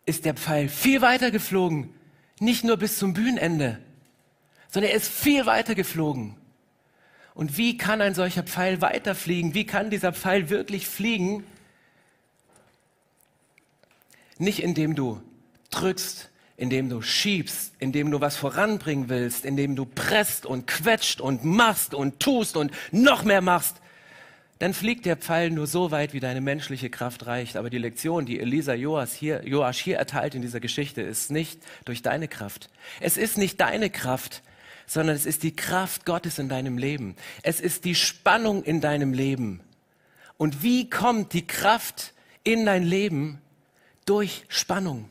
ist 0.06 0.26
der 0.26 0.34
Pfeil 0.34 0.68
viel 0.68 1.02
weiter 1.02 1.32
geflogen. 1.32 1.92
Nicht 2.38 2.62
nur 2.62 2.76
bis 2.76 2.98
zum 3.00 3.14
Bühnenende, 3.14 3.80
sondern 4.68 4.92
er 4.92 4.96
ist 4.96 5.10
viel 5.10 5.44
weiter 5.44 5.74
geflogen. 5.74 6.36
Und 7.34 7.58
wie 7.58 7.76
kann 7.78 8.00
ein 8.00 8.14
solcher 8.14 8.44
Pfeil 8.44 8.80
weiterfliegen? 8.80 9.54
Wie 9.54 9.66
kann 9.66 9.90
dieser 9.90 10.12
Pfeil 10.12 10.50
wirklich 10.50 10.86
fliegen? 10.86 11.44
Nicht 14.38 14.62
indem 14.62 14.94
du 14.94 15.20
drückst, 15.72 16.30
indem 16.56 16.88
du 16.88 17.02
schiebst, 17.02 17.72
indem 17.78 18.10
du 18.10 18.20
was 18.20 18.36
voranbringen 18.36 19.08
willst, 19.08 19.44
indem 19.44 19.74
du 19.76 19.84
presst 19.86 20.46
und 20.46 20.66
quetscht 20.66 21.20
und 21.20 21.44
machst 21.44 21.94
und 21.94 22.20
tust 22.20 22.56
und 22.56 22.72
noch 22.92 23.24
mehr 23.24 23.40
machst, 23.40 23.76
dann 24.60 24.72
fliegt 24.72 25.04
der 25.04 25.16
Pfeil 25.16 25.50
nur 25.50 25.66
so 25.66 25.90
weit, 25.90 26.12
wie 26.12 26.20
deine 26.20 26.40
menschliche 26.40 26.88
Kraft 26.88 27.26
reicht. 27.26 27.56
Aber 27.56 27.70
die 27.70 27.78
Lektion, 27.78 28.24
die 28.24 28.38
Elisa 28.38 28.74
Joas 28.74 29.12
hier, 29.12 29.42
Joasch 29.44 29.80
hier 29.80 29.96
erteilt 29.96 30.34
in 30.34 30.42
dieser 30.42 30.60
Geschichte, 30.60 31.02
ist 31.02 31.30
nicht 31.30 31.60
durch 31.84 32.02
deine 32.02 32.28
Kraft. 32.28 32.70
Es 33.00 33.16
ist 33.16 33.36
nicht 33.36 33.60
deine 33.60 33.90
Kraft, 33.90 34.42
sondern 34.86 35.16
es 35.16 35.26
ist 35.26 35.42
die 35.42 35.56
Kraft 35.56 36.06
Gottes 36.06 36.38
in 36.38 36.48
deinem 36.48 36.78
Leben. 36.78 37.16
Es 37.42 37.60
ist 37.60 37.84
die 37.84 37.96
Spannung 37.96 38.62
in 38.62 38.80
deinem 38.80 39.12
Leben. 39.12 39.60
Und 40.36 40.62
wie 40.62 40.88
kommt 40.88 41.32
die 41.32 41.46
Kraft 41.46 42.12
in 42.44 42.64
dein 42.64 42.84
Leben? 42.84 43.40
Durch 44.06 44.44
Spannung. 44.48 45.08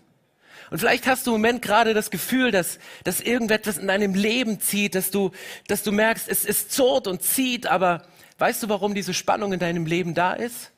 Und 0.73 0.79
vielleicht 0.79 1.07
hast 1.07 1.25
du 1.27 1.35
im 1.35 1.41
Moment 1.41 1.61
gerade 1.61 1.93
das 1.93 2.11
Gefühl, 2.11 2.51
dass, 2.51 2.79
dass 3.05 3.21
irgendetwas 3.21 3.77
in 3.77 3.87
deinem 3.87 4.13
Leben 4.13 4.59
zieht, 4.59 4.95
dass 4.95 5.11
du, 5.11 5.31
dass 5.67 5.83
du 5.83 5.93
merkst, 5.93 6.27
es, 6.27 6.43
es 6.43 6.67
zurrt 6.67 7.07
und 7.07 7.21
zieht, 7.21 7.67
aber 7.67 8.03
Weißt 8.37 8.63
du, 8.63 8.69
warum 8.69 8.93
diese 8.93 9.13
Spannung 9.13 9.53
in 9.53 9.59
deinem 9.59 9.85
Leben 9.85 10.13
da 10.13 10.33
ist? 10.33 10.71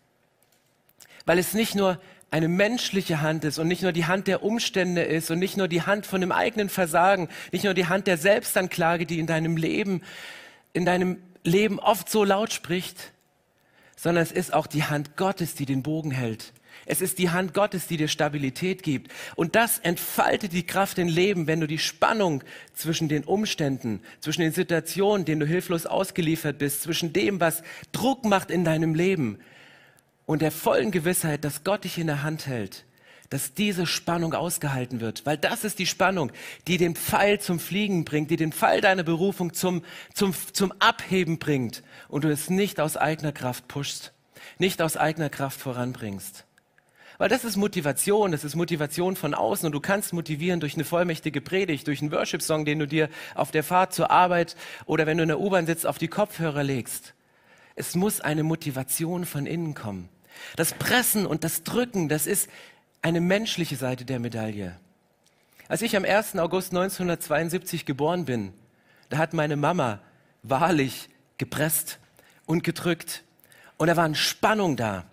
Weil 1.25 1.39
es 1.39 1.53
nicht 1.53 1.75
nur 1.75 1.99
eine 2.29 2.47
menschliche 2.47 3.21
Hand 3.21 3.43
ist 3.43 3.59
und 3.59 3.67
nicht 3.67 3.81
nur 3.81 3.91
die 3.91 4.05
Hand 4.05 4.27
der 4.27 4.43
Umstände 4.43 5.01
ist 5.01 5.31
und 5.31 5.39
nicht 5.39 5.57
nur 5.57 5.67
die 5.67 5.81
Hand 5.81 6.05
von 6.05 6.21
dem 6.21 6.31
eigenen 6.31 6.69
Versagen, 6.69 7.29
nicht 7.51 7.63
nur 7.63 7.73
die 7.73 7.87
Hand 7.87 8.07
der 8.07 8.17
Selbstanklage, 8.17 9.05
die 9.05 9.19
in 9.19 9.25
deinem 9.25 9.57
Leben, 9.57 10.01
in 10.73 10.85
deinem 10.85 11.17
Leben 11.43 11.79
oft 11.79 12.09
so 12.09 12.23
laut 12.23 12.51
spricht, 12.51 13.13
sondern 13.95 14.23
es 14.23 14.31
ist 14.31 14.53
auch 14.53 14.67
die 14.67 14.83
Hand 14.83 15.15
Gottes, 15.15 15.55
die 15.55 15.65
den 15.65 15.81
Bogen 15.81 16.11
hält. 16.11 16.51
Es 16.86 17.01
ist 17.01 17.18
die 17.18 17.32
Hand 17.32 17.54
Gottes, 17.54 17.88
die 17.88 17.98
dir 17.98 18.08
Stabilität 18.08 18.84
gibt. 18.84 19.12
Und 19.36 19.56
das 19.56 19.80
entfaltet 19.80 20.54
die 20.54 20.65
Kraft 20.65 20.98
im 21.00 21.08
Leben, 21.08 21.48
wenn 21.48 21.60
du 21.60 21.68
die 21.68 21.80
Spannung 21.80 22.44
zwischen 22.74 23.10
den 23.10 23.24
Umständen, 23.24 24.01
zwischen 24.20 24.42
den 24.42 24.51
Situationen, 24.51 25.25
denen 25.25 25.39
du 25.39 25.48
hilflos 25.48 25.86
ausgeliefert 25.86 26.60
bist, 26.60 26.84
zwischen 26.84 27.12
dem, 27.12 27.39
was 27.39 27.63
Druck 27.92 28.25
macht 28.25 28.51
in 28.51 28.63
deinem 28.63 28.94
Leben 28.94 29.39
und 30.25 30.42
der 30.42 30.51
vollen 30.51 30.92
Gewissheit, 30.92 31.44
dass 31.44 31.63
Gott 31.63 31.84
dich 31.84 31.98
in 31.98 32.08
der 32.08 32.24
Hand 32.24 32.48
hält, 32.48 32.86
dass 33.30 33.54
diese 33.54 33.88
Spannung 33.88 34.34
ausgehalten 34.34 35.01
wird. 35.01 35.25
Weil 35.25 35.38
das 35.38 35.63
ist 35.63 35.80
die 35.80 35.86
Spannung, 35.88 36.32
die 36.68 36.77
den 36.77 36.96
Pfeil 36.96 37.39
zum 37.39 37.60
Fliegen 37.60 38.06
bringt, 38.06 38.30
die 38.30 38.38
den 38.38 38.51
Pfeil 38.51 38.82
deiner 38.82 39.04
Berufung 39.04 39.54
zum, 39.54 39.84
zum, 40.13 40.34
zum 40.54 40.72
Abheben 40.80 41.39
bringt 41.39 41.84
und 42.08 42.24
du 42.24 42.30
es 42.30 42.50
nicht 42.50 42.80
aus 42.80 42.98
eigener 42.98 43.32
Kraft 43.32 43.68
pushst, 43.68 44.13
nicht 44.60 44.82
aus 44.82 44.98
eigener 44.98 45.30
Kraft 45.30 45.60
voranbringst. 45.60 46.44
Weil 47.17 47.29
das 47.29 47.45
ist 47.45 47.55
Motivation, 47.55 48.31
das 48.31 48.43
ist 48.43 48.55
Motivation 48.55 49.15
von 49.15 49.34
außen 49.34 49.65
und 49.65 49.72
du 49.72 49.79
kannst 49.79 50.12
motivieren 50.12 50.60
durch 50.60 50.75
eine 50.75 50.84
vollmächtige 50.84 51.39
Predigt, 51.39 51.88
durch 51.88 52.01
einen 52.01 52.12
Worship-Song, 52.12 52.65
den 52.65 52.79
du 52.79 52.88
dir 52.88 53.10
auf 53.36 53.51
der 53.51 53.63
Fahrt 53.63 53.93
zur 53.93 54.12
Arbeit 54.12 54.55
oder 54.86 55.05
wenn 55.05 55.17
du 55.17 55.24
in 55.24 55.29
der 55.29 55.39
U-Bahn 55.39 55.65
sitzt, 55.65 55.88
auf 55.88 55.98
die 55.98 56.10
Kopfhörer 56.10 56.63
legst. 56.63 57.13
Es 57.75 57.95
muss 57.95 58.22
eine 58.22 58.43
Motivation 58.43 59.25
von 59.25 59.45
innen 59.45 59.74
kommen. 59.74 60.10
Das 60.57 60.74
Pressen 60.74 61.25
und 61.25 61.43
das 61.43 61.63
Drücken, 61.63 62.10
das 62.10 62.27
ist 62.27 62.50
eine 63.01 63.22
menschliche 63.22 63.77
Seite 63.77 64.03
der 64.03 64.19
Medaille. 64.19 64.75
Als 65.67 65.81
ich 65.81 65.95
am 65.95 66.05
1. 66.05 66.36
August 66.38 66.74
1972 66.74 67.86
geboren 67.86 68.25
bin, 68.25 68.53
da 69.10 69.17
hat 69.17 69.34
meine 69.34 69.55
Mama 69.55 70.00
wahrlich 70.43 71.10
gepresst 71.38 72.00
und 72.45 72.63
gedrückt 72.63 73.24
und 73.77 73.88
da 73.88 73.98
war 73.98 74.05
eine 74.05 74.15
Spannung 74.15 74.75
da. 74.75 75.05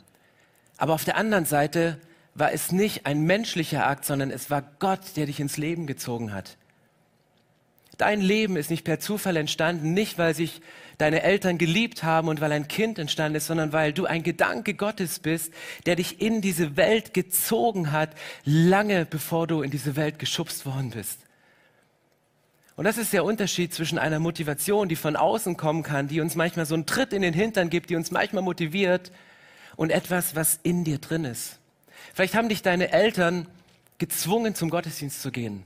Aber 0.83 0.95
auf 0.95 1.05
der 1.05 1.17
anderen 1.17 1.45
Seite 1.45 1.97
war 2.35 2.51
es 2.51 2.73
nicht 2.73 3.07
ein 3.07 3.23
menschlicher 3.23 3.87
Akt, 3.87 4.05
sondern 4.05 4.33
es 4.33 4.51
war 4.51 4.65
Gott, 4.81 5.15
der 5.15 5.27
dich 5.27 5.39
ins 5.39 5.57
Leben 5.57 5.87
gezogen 5.87 6.35
hat. 6.35 6.57
Dein 7.99 8.21
Leben 8.21 8.57
ist 8.57 8.69
nicht 8.69 8.83
per 8.83 8.99
Zufall 8.99 9.37
entstanden, 9.37 9.95
nicht 9.95 10.19
weil 10.19 10.35
sich 10.35 10.61
deine 10.99 11.23
Eltern 11.23 11.57
geliebt 11.57 12.03
haben 12.03 12.27
und 12.27 12.41
weil 12.41 12.51
ein 12.51 12.67
Kind 12.67 12.99
entstanden 12.99 13.37
ist, 13.37 13.47
sondern 13.47 13.73
weil 13.73 13.93
du 13.93 14.07
ein 14.07 14.25
Gedanke 14.25 14.75
Gottes 14.75 15.21
bist, 15.21 15.55
der 15.87 15.95
dich 15.95 16.21
in 16.21 16.41
diese 16.41 16.77
Welt 16.77 17.15
gezogen 17.15 17.93
hat, 17.93 18.11
lange 18.45 19.07
bevor 19.07 19.47
du 19.47 19.63
in 19.63 19.71
diese 19.71 19.95
Welt 19.95 20.19
geschubst 20.19 20.67
worden 20.67 20.91
bist. 20.91 21.21
Und 22.75 22.87
das 22.87 22.99
ist 22.99 23.13
der 23.13 23.25
Unterschied 23.25 23.73
zwischen 23.73 23.99
einer 23.99 24.19
Motivation, 24.19 24.89
die 24.89 24.97
von 24.97 25.15
außen 25.15 25.57
kommen 25.57 25.85
kann, 25.85 26.09
die 26.09 26.21
uns 26.21 26.35
manchmal 26.35 26.67
so 26.67 26.75
einen 26.75 26.87
Tritt 26.87 27.13
in 27.13 27.23
den 27.23 27.35
Hintern 27.35 27.71
gibt, 27.71 27.89
die 27.89 27.95
uns 27.95 28.11
manchmal 28.11 28.43
motiviert, 28.43 29.13
und 29.77 29.91
etwas, 29.91 30.35
was 30.37 30.59
in 30.63 30.85
dir 30.85 30.99
drin 30.99 31.25
ist. 31.25 31.59
Vielleicht 32.15 32.35
haben 32.35 32.49
dich 32.49 32.63
deine 32.63 32.93
Eltern 32.93 33.47
gezwungen, 33.99 34.55
zum 34.55 34.71
Gottesdienst 34.71 35.23
zu 35.23 35.31
gehen. 35.31 35.63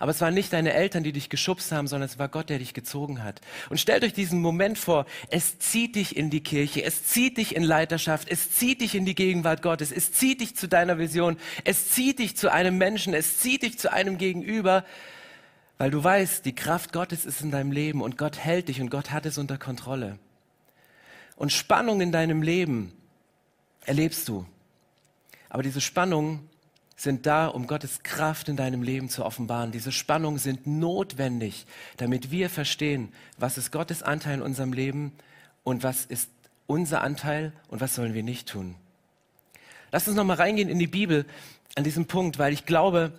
Aber 0.00 0.12
es 0.12 0.20
waren 0.22 0.32
nicht 0.32 0.54
deine 0.54 0.72
Eltern, 0.72 1.04
die 1.04 1.12
dich 1.12 1.28
geschubst 1.28 1.72
haben, 1.72 1.86
sondern 1.86 2.08
es 2.08 2.18
war 2.18 2.28
Gott, 2.28 2.48
der 2.48 2.58
dich 2.58 2.72
gezogen 2.72 3.22
hat. 3.22 3.42
Und 3.68 3.78
stellt 3.78 4.02
euch 4.02 4.14
diesen 4.14 4.40
Moment 4.40 4.78
vor, 4.78 5.04
es 5.28 5.58
zieht 5.58 5.94
dich 5.94 6.16
in 6.16 6.30
die 6.30 6.42
Kirche, 6.42 6.82
es 6.82 7.04
zieht 7.04 7.36
dich 7.36 7.54
in 7.54 7.62
Leiterschaft, 7.62 8.30
es 8.30 8.50
zieht 8.50 8.80
dich 8.80 8.94
in 8.94 9.04
die 9.04 9.14
Gegenwart 9.14 9.60
Gottes, 9.60 9.92
es 9.92 10.10
zieht 10.10 10.40
dich 10.40 10.56
zu 10.56 10.68
deiner 10.68 10.98
Vision, 10.98 11.36
es 11.64 11.90
zieht 11.90 12.18
dich 12.18 12.34
zu 12.34 12.50
einem 12.50 12.78
Menschen, 12.78 13.12
es 13.12 13.40
zieht 13.40 13.62
dich 13.62 13.78
zu 13.78 13.92
einem 13.92 14.16
Gegenüber, 14.16 14.84
Weil 15.80 15.90
du 15.90 16.04
weißt, 16.04 16.44
die 16.44 16.54
Kraft 16.54 16.92
Gottes 16.92 17.24
ist 17.24 17.40
in 17.40 17.50
deinem 17.50 17.72
Leben 17.72 18.02
und 18.02 18.18
Gott 18.18 18.38
hält 18.38 18.68
dich 18.68 18.82
und 18.82 18.90
Gott 18.90 19.12
hat 19.12 19.24
es 19.24 19.38
unter 19.38 19.56
Kontrolle. 19.56 20.18
Und 21.36 21.52
Spannung 21.52 22.02
in 22.02 22.12
deinem 22.12 22.42
Leben 22.42 22.92
erlebst 23.86 24.28
du. 24.28 24.46
Aber 25.48 25.62
diese 25.62 25.80
Spannungen 25.80 26.48
sind 26.96 27.26
da, 27.26 27.46
um 27.46 27.66
Gottes 27.66 28.02
Kraft 28.02 28.48
in 28.48 28.56
deinem 28.56 28.82
Leben 28.82 29.08
zu 29.08 29.24
offenbaren. 29.24 29.72
Diese 29.72 29.90
Spannungen 29.90 30.38
sind 30.38 30.66
notwendig, 30.66 31.66
damit 31.96 32.30
wir 32.30 32.50
verstehen, 32.50 33.12
was 33.38 33.56
ist 33.56 33.72
Gottes 33.72 34.02
Anteil 34.02 34.34
in 34.34 34.42
unserem 34.42 34.72
Leben 34.72 35.12
und 35.64 35.82
was 35.82 36.04
ist 36.04 36.28
unser 36.66 37.02
Anteil 37.02 37.52
und 37.68 37.80
was 37.80 37.94
sollen 37.94 38.14
wir 38.14 38.22
nicht 38.22 38.48
tun. 38.48 38.76
Lass 39.92 40.06
uns 40.06 40.16
nochmal 40.16 40.36
reingehen 40.36 40.68
in 40.68 40.78
die 40.78 40.86
Bibel 40.86 41.24
an 41.74 41.84
diesem 41.84 42.06
Punkt, 42.06 42.38
weil 42.38 42.52
ich 42.52 42.66
glaube, 42.66 43.12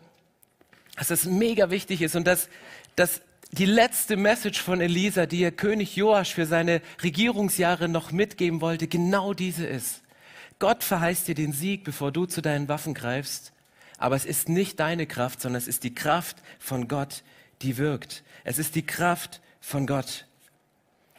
dass 0.95 1.07
das 1.07 1.25
mega 1.25 1.69
wichtig 1.69 2.01
ist 2.01 2.15
und 2.15 2.25
dass, 2.27 2.49
dass 2.95 3.21
die 3.51 3.65
letzte 3.65 4.15
Message 4.15 4.61
von 4.61 4.79
Elisa, 4.79 5.25
die 5.25 5.39
ihr 5.39 5.51
König 5.51 5.95
Joasch 5.95 6.33
für 6.33 6.45
seine 6.45 6.81
Regierungsjahre 7.03 7.89
noch 7.89 8.11
mitgeben 8.11 8.61
wollte, 8.61 8.87
genau 8.87 9.33
diese 9.33 9.65
ist. 9.65 10.00
Gott 10.61 10.83
verheißt 10.83 11.27
dir 11.27 11.33
den 11.33 11.53
Sieg, 11.53 11.83
bevor 11.83 12.11
du 12.11 12.27
zu 12.27 12.39
deinen 12.39 12.69
Waffen 12.69 12.93
greifst. 12.93 13.51
Aber 13.97 14.15
es 14.15 14.25
ist 14.25 14.47
nicht 14.47 14.79
deine 14.79 15.07
Kraft, 15.07 15.41
sondern 15.41 15.57
es 15.57 15.67
ist 15.67 15.83
die 15.83 15.95
Kraft 15.95 16.37
von 16.59 16.87
Gott, 16.87 17.23
die 17.63 17.77
wirkt. 17.77 18.23
Es 18.43 18.59
ist 18.59 18.75
die 18.75 18.85
Kraft 18.85 19.41
von 19.59 19.87
Gott. 19.87 20.27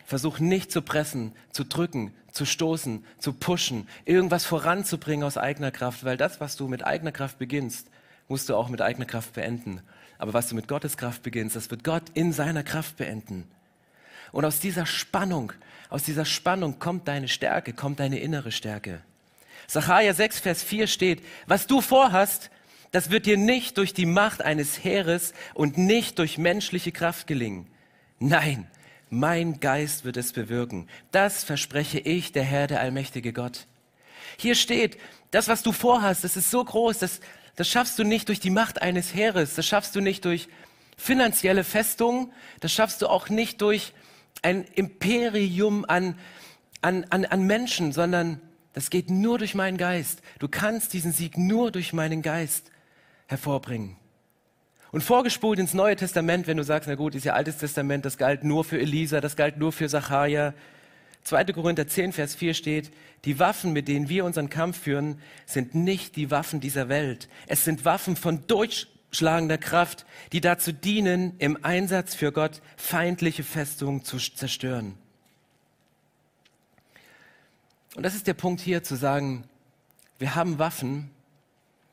Versuch 0.05 0.39
nicht 0.39 0.71
zu 0.71 0.81
pressen, 0.81 1.33
zu 1.51 1.65
drücken, 1.65 2.15
zu 2.31 2.47
stoßen, 2.47 3.05
zu 3.19 3.33
pushen, 3.33 3.89
irgendwas 4.05 4.45
voranzubringen 4.45 5.25
aus 5.25 5.37
eigener 5.37 5.73
Kraft, 5.73 6.05
weil 6.05 6.17
das, 6.17 6.41
was 6.41 6.55
du 6.55 6.69
mit 6.69 6.87
eigener 6.87 7.13
Kraft 7.13 7.39
beginnst, 7.39 7.89
musst 8.29 8.49
du 8.49 8.55
auch 8.55 8.69
mit 8.69 8.81
eigener 8.81 9.07
Kraft 9.07 9.33
beenden. 9.33 9.81
Aber 10.19 10.35
was 10.35 10.49
du 10.49 10.55
mit 10.55 10.69
Gottes 10.69 10.97
Kraft 10.97 11.25
beginnst, 11.25 11.57
das 11.57 11.69
wird 11.69 11.83
Gott 11.83 12.05
in 12.15 12.33
seiner 12.33 12.63
Kraft 12.63 12.97
beenden. 12.97 13.49
Und 14.31 14.45
aus 14.45 14.61
dieser 14.61 14.87
Spannung, 14.87 15.53
aus 15.91 16.05
dieser 16.05 16.27
Spannung 16.27 16.79
kommt 16.79 17.09
deine 17.09 17.27
Stärke, 17.27 17.73
kommt 17.73 17.99
deine 17.99 18.21
innere 18.21 18.53
Stärke. 18.53 19.03
Sacharja 19.66 20.14
6, 20.14 20.40
Vers 20.40 20.62
4 20.62 20.87
steht, 20.87 21.23
was 21.47 21.66
du 21.66 21.81
vorhast, 21.81 22.50
das 22.90 23.11
wird 23.11 23.26
dir 23.26 23.38
nicht 23.38 23.78
durch 23.78 23.95
die 23.95 24.07
Macht 24.07 24.42
eines 24.42 24.85
Heeres 24.85 25.33
und 25.54 25.78
nicht 25.78 26.19
durch 26.19 26.38
menschliche 26.38 26.92
Kraft 26.92 27.26
gelingen. 27.26 27.66
Nein, 28.19 28.66
mein 29.09 29.61
Geist 29.61 30.04
wird 30.04 30.16
es 30.16 30.33
bewirken. 30.33 30.88
Das 31.11 31.42
verspreche 31.42 31.99
ich, 31.99 32.33
der 32.33 32.45
Herr, 32.45 32.66
der 32.66 32.81
allmächtige 32.81 33.33
Gott. 33.33 33.66
Hier 34.37 34.54
steht, 34.54 34.99
das, 35.31 35.49
was 35.49 35.62
du 35.62 35.73
vorhast, 35.73 36.25
das 36.25 36.37
ist 36.37 36.50
so 36.50 36.62
groß, 36.62 36.99
das, 36.99 37.21
das 37.57 37.69
schaffst 37.69 37.99
du 37.99 38.04
nicht 38.04 38.28
durch 38.28 38.40
die 38.40 38.50
Macht 38.50 38.81
eines 38.81 39.14
Heeres, 39.14 39.54
das 39.54 39.66
schaffst 39.66 39.97
du 39.97 40.00
nicht 40.00 40.25
durch 40.25 40.49
finanzielle 40.97 41.64
Festungen, 41.64 42.33
das 42.61 42.73
schaffst 42.73 43.02
du 43.02 43.09
auch 43.09 43.28
nicht 43.28 43.61
durch 43.62 43.92
ein 44.42 44.64
Imperium 44.75 45.85
an, 45.87 46.19
an, 46.81 47.04
an, 47.11 47.25
an 47.25 47.42
Menschen, 47.42 47.92
sondern 47.92 48.40
das 48.73 48.91
geht 48.91 49.11
nur 49.11 49.38
durch 49.38 49.55
meinen 49.55 49.76
Geist. 49.76 50.23
Du 50.38 50.49
kannst 50.49 50.93
diesen 50.93 51.12
Sieg 51.12 51.37
nur 51.37 51.71
durch 51.71 51.93
meinen 51.93 52.23
Geist 52.23 52.71
hervorbringen. 53.26 53.97
Und 54.91 55.02
vorgespult 55.02 55.59
ins 55.59 55.73
Neue 55.73 55.97
Testament, 55.97 56.47
wenn 56.47 56.59
du 56.59 56.64
sagst, 56.64 56.88
na 56.88 56.95
gut, 56.95 57.14
ist 57.14 57.25
ja 57.25 57.33
Altes 57.33 57.57
Testament, 57.57 58.05
das 58.05 58.19
galt 58.19 58.45
nur 58.45 58.62
für 58.62 58.79
Elisa, 58.79 59.21
das 59.23 59.37
galt 59.37 59.57
nur 59.57 59.73
für 59.73 59.88
Sacharja, 59.88 60.52
2. 61.25 61.45
Korinther 61.45 61.87
10, 61.87 62.12
Vers 62.12 62.35
4 62.35 62.55
steht, 62.55 62.91
die 63.25 63.38
Waffen, 63.38 63.73
mit 63.73 63.88
denen 63.88 64.09
wir 64.09 64.25
unseren 64.25 64.50
Kampf 64.50 64.83
führen, 64.83 65.21
sind 65.47 65.75
nicht 65.75 66.17
die 66.17 66.31
Waffen 66.31 66.61
dieser 66.61 66.88
Welt. 66.88 67.29
Es 67.47 67.64
sind 67.64 67.85
Waffen 67.85 68.17
von 68.17 68.47
durchschlagender 68.49 69.59
Kraft, 69.59 70.05
die 70.33 70.41
dazu 70.41 70.73
dienen, 70.73 71.37
im 71.38 71.64
Einsatz 71.64 72.14
für 72.14 72.33
Gott 72.33 72.61
feindliche 72.76 73.45
Festungen 73.45 74.05
zu 74.05 74.19
zerstören. 74.19 74.99
Und 77.94 78.02
das 78.02 78.14
ist 78.14 78.26
der 78.26 78.35
Punkt 78.35 78.61
hier 78.61 78.83
zu 78.83 78.96
sagen, 78.96 79.44
wir 80.18 80.35
haben 80.35 80.59
Waffen, 80.59 81.11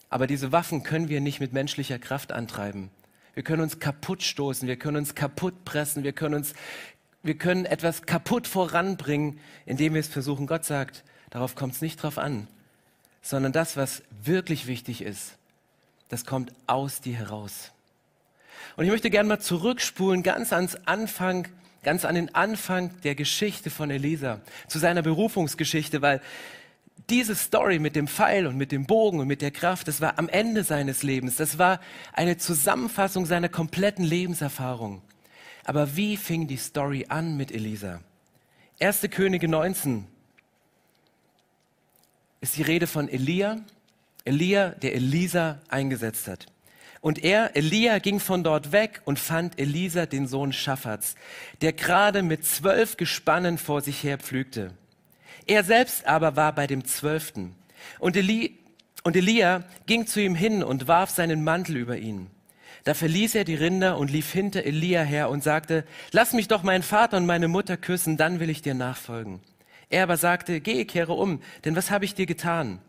aber 0.09 0.27
diese 0.27 0.51
Waffen 0.51 0.83
können 0.83 1.09
wir 1.09 1.21
nicht 1.21 1.39
mit 1.39 1.53
menschlicher 1.53 1.99
Kraft 1.99 2.31
antreiben. 2.31 2.89
Wir 3.33 3.43
können 3.43 3.61
uns 3.61 3.79
kaputt 3.79 4.23
stoßen, 4.23 4.67
wir 4.67 4.77
können 4.77 4.97
uns 4.97 5.15
kaputt 5.15 5.65
pressen, 5.65 6.03
wir 6.03 6.13
können 6.13 6.35
uns 6.35 6.53
wir 7.21 7.37
können 7.37 7.65
etwas 7.65 8.03
kaputt 8.03 8.47
voranbringen, 8.47 9.39
indem 9.65 9.93
wir 9.93 9.99
es 9.99 10.07
versuchen. 10.07 10.47
Gott 10.47 10.63
sagt, 10.63 11.03
darauf 11.29 11.55
kommt 11.55 11.73
es 11.73 11.81
nicht 11.81 12.01
drauf 12.01 12.17
an, 12.17 12.47
sondern 13.21 13.51
das, 13.51 13.75
was 13.75 14.03
wirklich 14.23 14.67
wichtig 14.67 15.01
ist, 15.01 15.37
das 16.07 16.25
kommt 16.25 16.53
aus 16.65 17.01
dir 17.01 17.15
heraus. 17.15 17.71
Und 18.77 18.85
ich 18.85 18.91
möchte 18.91 19.09
gerne 19.09 19.27
mal 19.27 19.39
zurückspulen, 19.39 20.23
ganz 20.23 20.53
ans 20.53 20.75
Anfang, 20.85 21.47
ganz 21.83 22.05
an 22.05 22.15
den 22.15 22.33
Anfang 22.35 22.91
der 23.03 23.15
Geschichte 23.15 23.69
von 23.69 23.89
Elisa, 23.91 24.41
zu 24.67 24.79
seiner 24.79 25.01
Berufungsgeschichte, 25.01 26.01
weil 26.01 26.21
diese 27.09 27.35
Story 27.35 27.79
mit 27.79 27.95
dem 27.95 28.07
Pfeil 28.07 28.45
und 28.45 28.57
mit 28.57 28.71
dem 28.71 28.85
Bogen 28.85 29.19
und 29.19 29.27
mit 29.27 29.41
der 29.41 29.51
Kraft, 29.51 29.87
das 29.87 30.01
war 30.01 30.19
am 30.19 30.29
Ende 30.29 30.63
seines 30.63 31.03
Lebens. 31.03 31.37
Das 31.37 31.57
war 31.57 31.79
eine 32.13 32.37
Zusammenfassung 32.37 33.25
seiner 33.25 33.49
kompletten 33.49 34.03
Lebenserfahrung. 34.03 35.01
Aber 35.63 35.95
wie 35.95 36.17
fing 36.17 36.47
die 36.47 36.57
Story 36.57 37.05
an 37.09 37.37
mit 37.37 37.51
Elisa? 37.51 38.01
Erste 38.77 39.09
Könige 39.09 39.47
19 39.47 40.05
ist 42.41 42.57
die 42.57 42.63
Rede 42.63 42.87
von 42.87 43.09
Elia. 43.09 43.57
Elia, 44.25 44.69
der 44.69 44.95
Elisa 44.95 45.59
eingesetzt 45.67 46.27
hat. 46.27 46.45
Und 47.01 47.23
er, 47.23 47.55
Elia, 47.55 47.99
ging 47.99 48.19
von 48.19 48.43
dort 48.43 48.71
weg 48.71 49.01
und 49.05 49.19
fand 49.19 49.57
Elisa, 49.57 50.05
den 50.05 50.27
Sohn 50.27 50.51
Schaffats, 50.51 51.15
der 51.61 51.71
gerade 51.73 52.23
mit 52.23 52.45
zwölf 52.45 52.97
Gespannen 52.97 53.57
vor 53.57 53.81
sich 53.81 54.03
her 54.03 54.17
pflügte. 54.17 54.71
Er 55.47 55.63
selbst 55.63 56.05
aber 56.05 56.35
war 56.35 56.53
bei 56.53 56.67
dem 56.67 56.85
zwölften. 56.85 57.55
Und, 57.99 58.17
Eli, 58.17 58.59
und 59.03 59.15
Elia 59.15 59.63
ging 59.85 60.07
zu 60.07 60.21
ihm 60.21 60.35
hin 60.35 60.61
und 60.61 60.87
warf 60.87 61.09
seinen 61.09 61.43
Mantel 61.43 61.77
über 61.77 61.97
ihn. 61.97 62.27
Da 62.83 62.93
verließ 62.93 63.35
er 63.35 63.45
die 63.45 63.55
Rinder 63.55 63.97
und 63.97 64.11
lief 64.11 64.31
hinter 64.31 64.63
Elia 64.63 65.01
her 65.03 65.29
und 65.29 65.43
sagte, 65.43 65.85
lass 66.11 66.33
mich 66.33 66.47
doch 66.47 66.63
meinen 66.63 66.83
Vater 66.83 67.17
und 67.17 67.25
meine 67.25 67.47
Mutter 67.47 67.77
küssen, 67.77 68.17
dann 68.17 68.39
will 68.39 68.49
ich 68.49 68.61
dir 68.61 68.73
nachfolgen. 68.73 69.39
Er 69.89 70.03
aber 70.03 70.17
sagte, 70.17 70.61
geh, 70.61 70.85
kehre 70.85 71.13
um, 71.13 71.41
denn 71.65 71.75
was 71.75 71.91
habe 71.91 72.05
ich 72.05 72.13
dir 72.13 72.25
getan? 72.25 72.79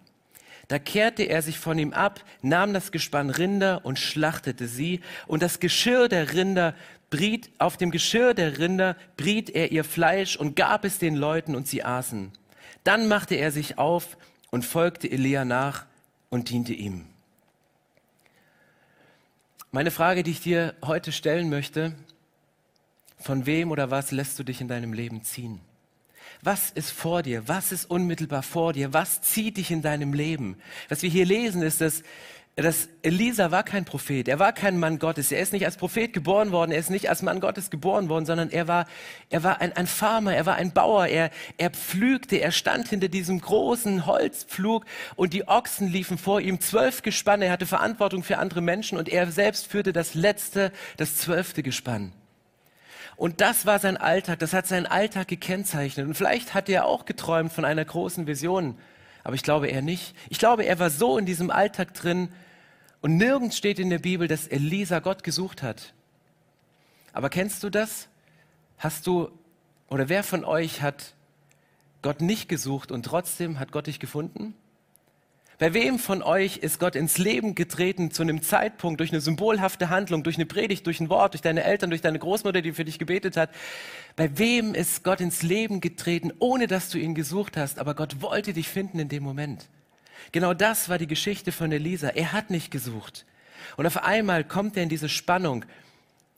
Da 0.70 0.78
kehrte 0.78 1.24
er 1.24 1.42
sich 1.42 1.58
von 1.58 1.80
ihm 1.80 1.92
ab, 1.92 2.24
nahm 2.42 2.72
das 2.72 2.92
Gespann 2.92 3.28
Rinder 3.28 3.84
und 3.84 3.98
schlachtete 3.98 4.68
sie, 4.68 5.00
und 5.26 5.42
das 5.42 5.58
Geschirr 5.58 6.06
der 6.06 6.32
Rinder 6.32 6.76
briet, 7.10 7.50
auf 7.58 7.76
dem 7.76 7.90
Geschirr 7.90 8.34
der 8.34 8.56
Rinder 8.56 8.96
briet 9.16 9.50
er 9.50 9.72
ihr 9.72 9.82
Fleisch 9.82 10.36
und 10.36 10.54
gab 10.54 10.84
es 10.84 10.98
den 10.98 11.16
Leuten, 11.16 11.56
und 11.56 11.66
sie 11.66 11.82
aßen. 11.82 12.30
Dann 12.84 13.08
machte 13.08 13.34
er 13.34 13.50
sich 13.50 13.78
auf 13.78 14.16
und 14.52 14.64
folgte 14.64 15.10
Elia 15.10 15.44
nach 15.44 15.86
und 16.28 16.50
diente 16.50 16.72
ihm. 16.72 17.04
Meine 19.72 19.90
Frage, 19.90 20.22
die 20.22 20.30
ich 20.30 20.40
dir 20.40 20.76
heute 20.84 21.10
stellen 21.10 21.50
möchte, 21.50 21.96
von 23.18 23.44
wem 23.44 23.72
oder 23.72 23.90
was 23.90 24.12
lässt 24.12 24.38
du 24.38 24.44
dich 24.44 24.60
in 24.60 24.68
deinem 24.68 24.92
Leben 24.92 25.24
ziehen? 25.24 25.60
Was 26.42 26.70
ist 26.70 26.90
vor 26.90 27.22
dir? 27.22 27.48
Was 27.48 27.72
ist 27.72 27.90
unmittelbar 27.90 28.42
vor 28.42 28.72
dir? 28.72 28.92
Was 28.92 29.20
zieht 29.20 29.56
dich 29.58 29.70
in 29.70 29.82
deinem 29.82 30.14
Leben? 30.14 30.56
Was 30.88 31.02
wir 31.02 31.10
hier 31.10 31.26
lesen, 31.26 31.62
ist, 31.62 31.80
dass 31.80 32.02
dass 32.56 32.88
Elisa 33.02 33.50
war 33.50 33.62
kein 33.62 33.84
Prophet, 33.84 34.28
er 34.28 34.38
war 34.38 34.52
kein 34.52 34.78
Mann 34.78 34.98
Gottes, 34.98 35.32
er 35.32 35.40
ist 35.40 35.52
nicht 35.52 35.64
als 35.64 35.76
Prophet 35.76 36.12
geboren 36.12 36.52
worden, 36.52 36.72
er 36.72 36.78
ist 36.78 36.90
nicht 36.90 37.08
als 37.08 37.22
Mann 37.22 37.40
Gottes 37.40 37.70
geboren 37.70 38.08
worden, 38.08 38.26
sondern 38.26 38.50
er 38.50 38.68
war, 38.68 38.86
er 39.30 39.42
war 39.44 39.60
ein, 39.60 39.72
ein 39.74 39.86
Farmer, 39.86 40.34
er 40.34 40.46
war 40.46 40.56
ein 40.56 40.72
Bauer, 40.72 41.06
er, 41.06 41.30
er 41.56 41.70
pflügte, 41.70 42.36
er 42.36 42.52
stand 42.52 42.88
hinter 42.88 43.08
diesem 43.08 43.40
großen 43.40 44.04
Holzpflug 44.04 44.84
und 45.16 45.32
die 45.32 45.48
Ochsen 45.48 45.88
liefen 45.88 46.18
vor 46.18 46.40
ihm, 46.40 46.60
zwölf 46.60 47.02
Gespanne, 47.02 47.46
er 47.46 47.52
hatte 47.52 47.66
Verantwortung 47.66 48.22
für 48.22 48.38
andere 48.38 48.60
Menschen 48.60 48.98
und 48.98 49.08
er 49.08 49.30
selbst 49.30 49.66
führte 49.66 49.92
das 49.92 50.14
letzte, 50.14 50.72
das 50.96 51.16
zwölfte 51.16 51.62
Gespann. 51.62 52.12
Und 53.20 53.42
das 53.42 53.66
war 53.66 53.78
sein 53.78 53.98
Alltag, 53.98 54.38
das 54.38 54.54
hat 54.54 54.66
seinen 54.66 54.86
Alltag 54.86 55.28
gekennzeichnet. 55.28 56.06
Und 56.06 56.14
vielleicht 56.14 56.54
hat 56.54 56.70
er 56.70 56.86
auch 56.86 57.04
geträumt 57.04 57.52
von 57.52 57.66
einer 57.66 57.84
großen 57.84 58.26
Vision, 58.26 58.78
aber 59.24 59.34
ich 59.34 59.42
glaube 59.42 59.66
er 59.66 59.82
nicht. 59.82 60.16
Ich 60.30 60.38
glaube, 60.38 60.64
er 60.64 60.78
war 60.78 60.88
so 60.88 61.18
in 61.18 61.26
diesem 61.26 61.50
Alltag 61.50 61.92
drin, 61.92 62.30
und 63.02 63.18
nirgends 63.18 63.58
steht 63.58 63.78
in 63.78 63.90
der 63.90 63.98
Bibel, 63.98 64.26
dass 64.26 64.46
Elisa 64.46 65.00
Gott 65.00 65.22
gesucht 65.22 65.62
hat. 65.62 65.92
Aber 67.12 67.28
kennst 67.28 67.62
du 67.62 67.68
das? 67.68 68.08
Hast 68.78 69.06
du, 69.06 69.30
oder 69.88 70.08
wer 70.08 70.24
von 70.24 70.42
euch 70.42 70.80
hat 70.80 71.12
Gott 72.00 72.22
nicht 72.22 72.48
gesucht 72.48 72.90
und 72.90 73.02
trotzdem 73.02 73.58
hat 73.58 73.70
Gott 73.70 73.86
dich 73.86 74.00
gefunden? 74.00 74.54
Bei 75.60 75.74
wem 75.74 75.98
von 75.98 76.22
euch 76.22 76.56
ist 76.56 76.80
Gott 76.80 76.96
ins 76.96 77.18
Leben 77.18 77.54
getreten 77.54 78.10
zu 78.10 78.22
einem 78.22 78.40
Zeitpunkt 78.40 78.98
durch 78.98 79.12
eine 79.12 79.20
symbolhafte 79.20 79.90
Handlung, 79.90 80.22
durch 80.22 80.36
eine 80.36 80.46
Predigt, 80.46 80.86
durch 80.86 81.00
ein 81.00 81.10
Wort, 81.10 81.34
durch 81.34 81.42
deine 81.42 81.64
Eltern, 81.64 81.90
durch 81.90 82.00
deine 82.00 82.18
Großmutter, 82.18 82.62
die 82.62 82.72
für 82.72 82.86
dich 82.86 82.98
gebetet 82.98 83.36
hat? 83.36 83.50
Bei 84.16 84.38
wem 84.38 84.74
ist 84.74 85.04
Gott 85.04 85.20
ins 85.20 85.42
Leben 85.42 85.82
getreten, 85.82 86.32
ohne 86.38 86.66
dass 86.66 86.88
du 86.88 86.96
ihn 86.96 87.14
gesucht 87.14 87.58
hast, 87.58 87.78
aber 87.78 87.94
Gott 87.94 88.22
wollte 88.22 88.54
dich 88.54 88.68
finden 88.68 89.00
in 89.00 89.10
dem 89.10 89.22
Moment? 89.22 89.68
Genau 90.32 90.54
das 90.54 90.88
war 90.88 90.96
die 90.96 91.06
Geschichte 91.06 91.52
von 91.52 91.70
Elisa. 91.70 92.08
Er 92.08 92.32
hat 92.32 92.48
nicht 92.48 92.70
gesucht. 92.70 93.26
Und 93.76 93.86
auf 93.86 94.02
einmal 94.02 94.44
kommt 94.44 94.78
er 94.78 94.82
in 94.82 94.88
diese 94.88 95.10
Spannung. 95.10 95.66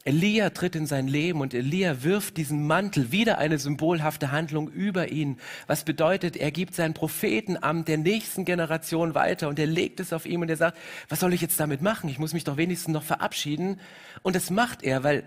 Elia 0.04 0.50
tritt 0.50 0.74
in 0.74 0.86
sein 0.86 1.06
Leben 1.06 1.40
und 1.40 1.54
Elia 1.54 2.02
wirft 2.02 2.36
diesen 2.36 2.66
Mantel, 2.66 3.12
wieder 3.12 3.38
eine 3.38 3.58
symbolhafte 3.58 4.32
Handlung 4.32 4.68
über 4.68 5.12
ihn. 5.12 5.38
Was 5.68 5.84
bedeutet, 5.84 6.36
er 6.36 6.50
gibt 6.50 6.74
sein 6.74 6.92
Prophetenamt 6.92 7.86
der 7.86 7.98
nächsten 7.98 8.44
Generation 8.44 9.14
weiter 9.14 9.48
und 9.48 9.60
er 9.60 9.66
legt 9.66 10.00
es 10.00 10.12
auf 10.12 10.26
ihm 10.26 10.40
und 10.40 10.50
er 10.50 10.56
sagt, 10.56 10.76
was 11.08 11.20
soll 11.20 11.32
ich 11.32 11.40
jetzt 11.40 11.60
damit 11.60 11.82
machen? 11.82 12.10
Ich 12.10 12.18
muss 12.18 12.32
mich 12.32 12.42
doch 12.42 12.56
wenigstens 12.56 12.92
noch 12.92 13.04
verabschieden. 13.04 13.78
Und 14.22 14.34
das 14.34 14.50
macht 14.50 14.82
er, 14.82 15.04
weil 15.04 15.22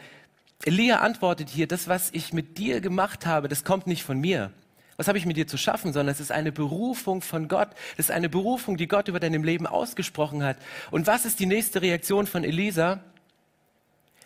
Elia 0.65 0.99
antwortet 0.99 1.49
hier, 1.49 1.67
das, 1.67 1.87
was 1.87 2.09
ich 2.11 2.33
mit 2.33 2.57
dir 2.57 2.81
gemacht 2.81 3.25
habe, 3.25 3.47
das 3.47 3.63
kommt 3.63 3.87
nicht 3.87 4.03
von 4.03 4.19
mir. 4.19 4.51
Was 4.97 5.07
habe 5.07 5.17
ich 5.17 5.25
mit 5.25 5.37
dir 5.37 5.47
zu 5.47 5.57
schaffen, 5.57 5.93
sondern 5.93 6.11
es 6.11 6.19
ist 6.19 6.31
eine 6.31 6.51
Berufung 6.51 7.21
von 7.21 7.47
Gott. 7.47 7.69
Es 7.93 8.05
ist 8.05 8.11
eine 8.11 8.29
Berufung, 8.29 8.75
die 8.75 8.87
Gott 8.87 9.07
über 9.07 9.21
deinem 9.21 9.43
Leben 9.43 9.67
ausgesprochen 9.67 10.43
hat. 10.43 10.57
Und 10.91 11.07
was 11.07 11.25
ist 11.25 11.39
die 11.39 11.45
nächste 11.45 11.81
Reaktion 11.81 12.27
von 12.27 12.43
Elisa? 12.43 12.99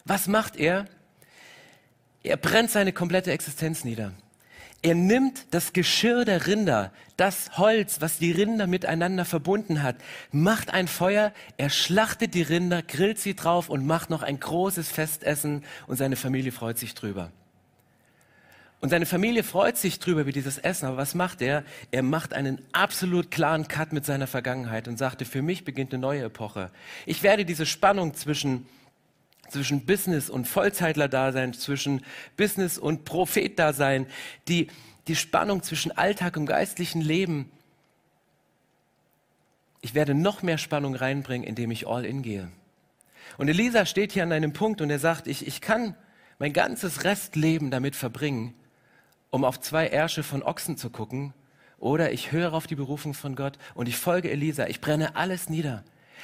Was 0.10 0.28
macht 0.28 0.56
er? 0.56 0.88
Er 2.24 2.36
brennt 2.36 2.72
seine 2.72 2.91
komplette 2.91 3.32
Existenz 3.32 3.84
nieder. 3.84 4.12
Er 4.82 4.95
nimmt 4.95 5.45
das 5.52 5.72
Geschirr 5.72 6.26
der 6.26 6.48
Rinder, 6.48 6.91
das 7.15 7.60
Holz, 7.60 8.02
was 8.02 8.17
die 8.17 8.32
Rinder 8.32 8.65
miteinander 8.65 9.24
verbunden 9.24 9.84
hat, 9.84 9.98
macht 10.32 10.74
ein 10.74 10.88
Feuer, 10.88 11.32
er 11.58 11.69
schlachtet 11.69 12.34
die 12.34 12.41
Rinder, 12.41 12.82
grillt 12.82 13.19
sie 13.19 13.36
drauf 13.36 13.69
und 13.69 13.86
macht 13.86 14.10
noch 14.10 14.24
ein 14.24 14.39
großes 14.39 14.89
Festessen 14.89 15.63
und 15.86 15.98
seine 15.98 16.15
Familie 16.15 16.52
freut 16.52 16.80
sich 16.80 16.95
drüber. 16.95 17.32
Und 18.80 18.89
seine 18.89 19.06
Familie 19.06 19.43
freut 19.43 19.78
sich 19.78 20.00
drüber 20.00 20.26
wie 20.26 20.32
dieses 20.32 20.58
Essen, 20.58 20.88
aber 20.88 20.98
was 20.98 21.13
macht 21.13 21.43
er? 21.43 21.63
Er 21.91 22.02
macht 22.02 22.34
einen 22.34 22.65
absolut 22.72 23.30
klaren 23.30 23.67
Cut 23.67 23.93
mit 23.93 24.06
seiner 24.06 24.26
Vergangenheit 24.26 24.88
und 24.88 24.98
sagte, 24.98 25.26
für 25.26 25.43
mich 25.43 25.65
beginnt 25.65 25.93
eine 25.93 26.02
neue 26.02 26.24
Epoche. 26.24 26.72
Ich 27.06 27.22
werde 27.22 27.45
diese 27.45 27.67
Spannung 27.67 28.15
zwischen 28.15 28.65
zwischen 29.50 29.86
Business 29.86 30.30
und 30.30 30.48
Vollzeitler-Dasein, 30.48 31.54
zwischen 31.54 32.06
Business 32.38 32.78
und 32.78 33.06
Prophet-Dasein, 33.06 34.08
die, 34.48 34.68
die 35.08 35.16
Spannung 35.16 35.64
zwischen 35.64 35.92
Alltag 35.92 36.38
und 36.38 36.46
geistlichen 36.46 37.02
Leben. 37.02 37.52
Ich 39.82 39.94
werde 39.94 40.14
noch 40.14 40.44
mehr 40.44 40.58
Spannung 40.58 40.96
reinbringen, 40.96 41.48
indem 41.48 41.72
ich 41.72 41.88
all 41.88 42.06
in 42.06 42.22
gehe. 42.22 42.52
Und 43.38 43.48
Elisa 43.48 43.86
steht 43.86 44.12
hier 44.12 44.24
an 44.24 44.32
einem 44.32 44.54
Punkt 44.54 44.82
und 44.82 44.90
er 44.90 45.00
sagt, 45.00 45.28
ich, 45.28 45.48
ich 45.48 45.62
kann 45.62 45.96
mein 46.40 46.54
ganzes 46.54 47.04
Restleben 47.04 47.72
damit 47.72 47.96
verbringen, 47.96 48.54
um 49.30 49.44
auf 49.44 49.60
zwei 49.60 49.88
Ärsche 49.88 50.24
von 50.24 50.44
Ochsen 50.44 50.78
zu 50.78 50.90
gucken, 50.90 51.34
oder 51.78 52.12
ich 52.12 52.32
höre 52.32 52.54
auf 52.54 52.68
die 52.68 52.76
Berufung 52.76 53.14
von 53.14 53.36
Gott 53.36 53.58
und 53.74 53.88
ich 53.88 53.96
folge 53.96 54.30
Elisa, 54.30 54.68
ich 54.68 54.82
brenne 54.82 55.16
alles 55.16 55.50
nieder. 55.50 55.84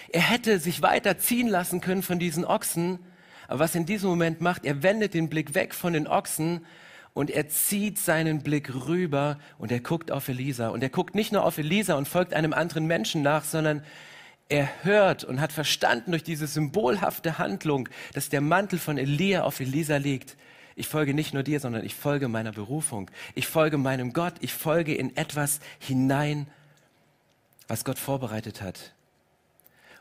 Er 0.10 0.22
hätte 0.22 0.60
sich 0.60 0.82
weiter 0.82 1.18
ziehen 1.18 1.48
lassen 1.48 1.82
können 1.82 2.04
von 2.04 2.20
diesen 2.20 2.46
Ochsen, 2.46 3.00
aber 3.47 3.60
was 3.60 3.75
er 3.75 3.81
in 3.81 3.86
diesem 3.86 4.10
Moment 4.10 4.41
macht, 4.41 4.65
er 4.65 4.84
wendet 4.84 5.13
den 5.13 5.29
Blick 5.29 5.53
weg 5.55 5.73
von 5.73 5.93
den 5.93 6.08
Ochsen 6.08 6.65
und 7.13 7.31
er 7.31 7.47
zieht 7.47 7.97
seinen 7.97 8.43
Blick 8.43 8.73
rüber 8.88 9.39
und 9.58 9.71
er 9.71 9.79
guckt 9.79 10.12
auf 10.12 10.27
Elisa. 10.27 10.67
Und 10.67 10.84
er 10.84 10.89
guckt 10.89 11.15
nicht 11.15 11.31
nur 11.31 11.45
auf 11.45 11.58
Elisa 11.58 11.95
und 11.95 12.08
folgt 12.08 12.34
einem 12.34 12.53
anderen 12.53 12.88
Menschen 12.88 13.21
nach, 13.21 13.45
sondern 13.45 13.84
er 14.49 14.67
hört 14.84 15.23
und 15.23 15.41
hat 15.41 15.51
verstanden 15.51 16.12
durch 16.12 16.23
diese 16.23 16.45
symbolhafte 16.45 17.38
Handlung, 17.38 17.89
dass 18.13 18.29
der 18.29 18.41
Mantel 18.41 18.79
von 18.79 18.97
Elia 18.97 19.43
auf 19.43 19.60
Elisa 19.60 19.97
liegt. 19.97 20.36
Ich 20.75 20.88
folge 20.88 21.13
nicht 21.13 21.34
nur 21.34 21.41
dir, 21.41 21.60
sondern 21.60 21.86
ich 21.86 21.95
folge 21.95 22.27
meiner 22.27 22.51
Berufung. 22.51 23.10
Ich 23.34 23.47
folge 23.47 23.77
meinem 23.77 24.12
Gott. 24.12 24.34
Ich 24.41 24.53
folge 24.53 24.93
in 24.93 25.15
etwas 25.15 25.62
hinein, 25.79 26.47
was 27.67 27.86
Gott 27.86 27.97
vorbereitet 27.97 28.62
hat. 28.62 28.93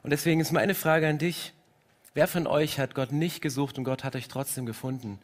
Und 0.03 0.11
deswegen 0.11 0.41
ist 0.41 0.53
meine 0.53 0.75
Frage 0.75 1.09
an 1.09 1.19
dich, 1.19 1.55
Wer 2.15 2.29
von 2.29 2.47
euch 2.47 2.79
hat 2.79 2.95
Gott 2.95 3.11
nicht 3.11 3.41
gesucht 3.41 3.77
und 3.77 3.85
Gott 3.85 4.05
hat 4.05 4.15
euch 4.15 4.29
trotzdem 4.29 4.67
gefunden? 4.67 5.19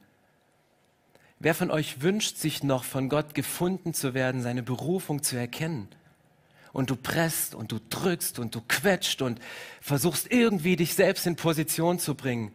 Wer 1.39 1.55
von 1.55 1.71
euch 1.71 2.03
wünscht 2.03 2.37
sich 2.37 2.65
noch, 2.65 2.83
von 2.83 3.09
Gott 3.09 3.35
gefunden 3.35 3.95
zu 3.95 4.13
werden, 4.13 4.43
seine 4.43 4.65
Berufung 4.65 5.23
zu 5.23 5.37
erkennen? 5.37 5.89
Und 6.73 6.91
du 6.91 6.97
presst 6.97 7.55
und 7.55 7.73
du 7.73 7.79
drückst 7.89 8.39
und 8.39 8.55
du 8.55 8.61
quetscht 8.67 9.23
und 9.23 9.41
versuchst 9.81 10.31
irgendwie 10.31 10.77
dich 10.77 10.95
selbst 10.95 11.27
in 11.27 11.37
Position 11.37 11.99
zu 11.99 12.15
bringen. 12.15 12.53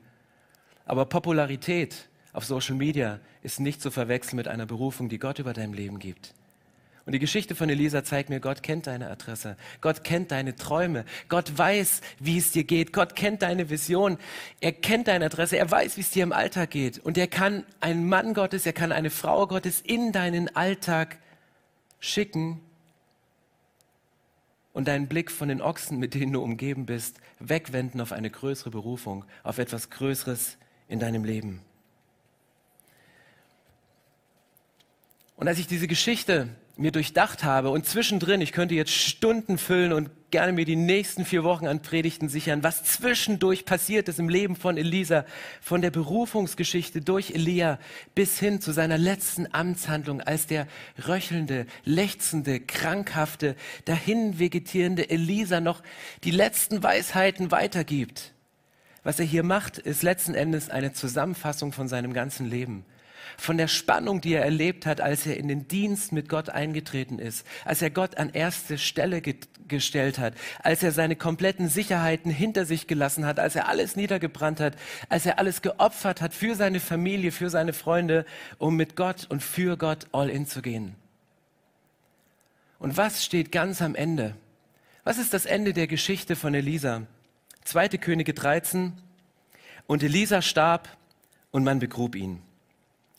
Aber 0.85 1.05
Popularität 1.05 2.09
auf 2.31 2.45
Social 2.45 2.75
Media 2.75 3.19
ist 3.41 3.59
nicht 3.59 3.81
zu 3.81 3.89
verwechseln 3.89 4.35
mit 4.35 4.47
einer 4.47 4.65
Berufung, 4.65 5.09
die 5.09 5.19
Gott 5.19 5.39
über 5.39 5.53
deinem 5.53 5.73
Leben 5.73 5.99
gibt. 5.99 6.33
Und 7.05 7.11
die 7.11 7.19
Geschichte 7.19 7.53
von 7.53 7.69
Elisa 7.69 8.03
zeigt 8.03 8.29
mir, 8.29 8.39
Gott 8.39 8.63
kennt 8.63 8.87
deine 8.87 9.11
Adresse. 9.11 9.57
Gott 9.79 10.03
kennt 10.03 10.31
deine 10.31 10.55
Träume. 10.55 11.05
Gott 11.29 11.55
weiß, 11.55 12.01
wie 12.19 12.39
es 12.39 12.51
dir 12.51 12.63
geht. 12.63 12.93
Gott 12.93 13.15
kennt 13.15 13.43
deine 13.43 13.69
Vision. 13.69 14.17
Er 14.59 14.71
kennt 14.71 15.07
deine 15.07 15.25
Adresse. 15.25 15.57
Er 15.57 15.69
weiß, 15.69 15.97
wie 15.97 16.01
es 16.01 16.09
dir 16.09 16.23
im 16.23 16.33
Alltag 16.33 16.71
geht. 16.71 16.97
Und 16.97 17.17
er 17.19 17.27
kann 17.27 17.63
einen 17.79 18.09
Mann 18.09 18.33
Gottes, 18.33 18.65
er 18.65 18.73
kann 18.73 18.91
eine 18.91 19.11
Frau 19.11 19.45
Gottes 19.45 19.81
in 19.81 20.13
deinen 20.13 20.55
Alltag 20.55 21.19
schicken 21.99 22.59
und 24.73 24.87
deinen 24.87 25.07
Blick 25.07 25.29
von 25.29 25.47
den 25.47 25.61
Ochsen, 25.61 25.99
mit 25.99 26.15
denen 26.15 26.33
du 26.33 26.41
umgeben 26.41 26.87
bist, 26.87 27.19
wegwenden 27.39 28.01
auf 28.01 28.13
eine 28.13 28.31
größere 28.31 28.71
Berufung, 28.71 29.25
auf 29.43 29.59
etwas 29.59 29.91
Größeres 29.91 30.57
in 30.87 30.99
deinem 30.99 31.23
Leben. 31.23 31.61
Und 35.35 35.47
als 35.47 35.59
ich 35.59 35.67
diese 35.67 35.87
Geschichte 35.87 36.49
mir 36.77 36.91
durchdacht 36.91 37.43
habe 37.43 37.69
und 37.69 37.85
zwischendrin, 37.85 38.41
ich 38.41 38.51
könnte 38.51 38.75
jetzt 38.75 38.91
Stunden 38.91 39.57
füllen 39.57 39.93
und 39.93 40.09
gerne 40.31 40.51
mir 40.51 40.65
die 40.65 40.75
nächsten 40.75 41.23
vier 41.23 41.45
Wochen 41.45 41.67
an 41.67 41.81
Predigten 41.81 42.27
sichern, 42.27 42.63
was 42.63 42.83
zwischendurch 42.83 43.63
passiert 43.63 44.09
ist 44.09 44.19
im 44.19 44.27
Leben 44.27 44.57
von 44.57 44.77
Elisa, 44.77 45.25
von 45.61 45.81
der 45.81 45.91
Berufungsgeschichte 45.91 46.99
durch 46.99 47.31
Elia 47.31 47.79
bis 48.13 48.37
hin 48.37 48.59
zu 48.59 48.73
seiner 48.73 48.97
letzten 48.97 49.47
Amtshandlung 49.53 50.19
als 50.19 50.47
der 50.47 50.67
röchelnde, 51.07 51.65
lechzende, 51.85 52.59
krankhafte, 52.59 53.55
dahin 53.85 54.37
vegetierende 54.37 55.09
Elisa 55.09 55.61
noch 55.61 55.81
die 56.25 56.31
letzten 56.31 56.83
Weisheiten 56.83 57.51
weitergibt. 57.51 58.33
Was 59.03 59.19
er 59.19 59.25
hier 59.25 59.43
macht, 59.43 59.77
ist 59.77 60.03
letzten 60.03 60.33
Endes 60.33 60.69
eine 60.69 60.91
Zusammenfassung 60.91 61.71
von 61.71 61.87
seinem 61.87 62.11
ganzen 62.11 62.49
Leben 62.49 62.85
von 63.37 63.57
der 63.57 63.67
Spannung, 63.67 64.21
die 64.21 64.33
er 64.33 64.43
erlebt 64.43 64.85
hat, 64.85 65.01
als 65.01 65.25
er 65.25 65.37
in 65.37 65.47
den 65.47 65.67
Dienst 65.67 66.11
mit 66.11 66.29
Gott 66.29 66.49
eingetreten 66.49 67.19
ist, 67.19 67.45
als 67.63 67.81
er 67.81 67.89
Gott 67.89 68.17
an 68.17 68.29
erste 68.29 68.77
Stelle 68.77 69.21
ge 69.21 69.35
gestellt 69.67 70.19
hat, 70.19 70.35
als 70.61 70.83
er 70.83 70.91
seine 70.91 71.15
kompletten 71.15 71.69
Sicherheiten 71.69 72.29
hinter 72.29 72.65
sich 72.65 72.85
gelassen 72.85 73.25
hat, 73.25 73.39
als 73.39 73.55
er 73.55 73.67
alles 73.67 73.95
niedergebrannt 73.95 74.59
hat, 74.59 74.75
als 75.09 75.25
er 75.25 75.39
alles 75.39 75.63
geopfert 75.63 76.21
hat 76.21 76.35
für 76.35 76.53
seine 76.53 76.79
Familie, 76.79 77.31
für 77.31 77.49
seine 77.49 77.73
Freunde, 77.73 78.25
um 78.59 78.75
mit 78.75 78.95
Gott 78.95 79.25
und 79.27 79.41
für 79.41 79.75
Gott 79.75 80.05
all 80.11 80.29
in 80.29 80.45
zu 80.45 80.61
gehen. 80.61 80.95
Und 82.77 82.97
was 82.97 83.25
steht 83.25 83.51
ganz 83.51 83.81
am 83.81 83.95
Ende? 83.95 84.35
Was 85.03 85.17
ist 85.17 85.33
das 85.33 85.45
Ende 85.45 85.73
der 85.73 85.87
Geschichte 85.87 86.35
von 86.35 86.53
Elisa? 86.53 87.03
Zweite 87.63 87.97
Könige 87.97 88.33
13. 88.33 88.93
Und 89.87 90.03
Elisa 90.03 90.41
starb 90.41 90.89
und 91.51 91.63
man 91.63 91.79
begrub 91.79 92.15
ihn. 92.15 92.41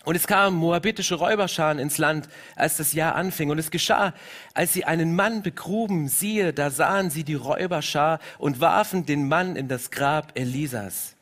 Und 0.07 0.15
es 0.15 0.29
kamen 0.29 0.57
moabitische 0.57 1.17
Räuberscharen 1.17 1.81
ins 1.81 1.99
Land, 1.99 2.29
als 2.55 2.77
das 2.77 2.93
Jahr 2.93 3.17
anfing. 3.17 3.51
Und 3.51 3.59
es 3.59 3.73
geschah, 3.73 4.15
als 4.55 4.73
sie 4.73 4.85
einen 4.85 5.17
Mann 5.17 5.43
begruben, 5.43 6.07
siehe, 6.07 6.53
da 6.53 6.71
sahen 6.71 7.11
sie 7.11 7.25
die 7.25 7.35
Räuberschar 7.35 8.21
und 8.39 8.61
warfen 8.61 9.05
den 9.05 9.27
Mann 9.27 9.57
in 9.57 9.67
das 9.67 9.91
Grab 9.91 10.31
Elisas. 10.39 11.17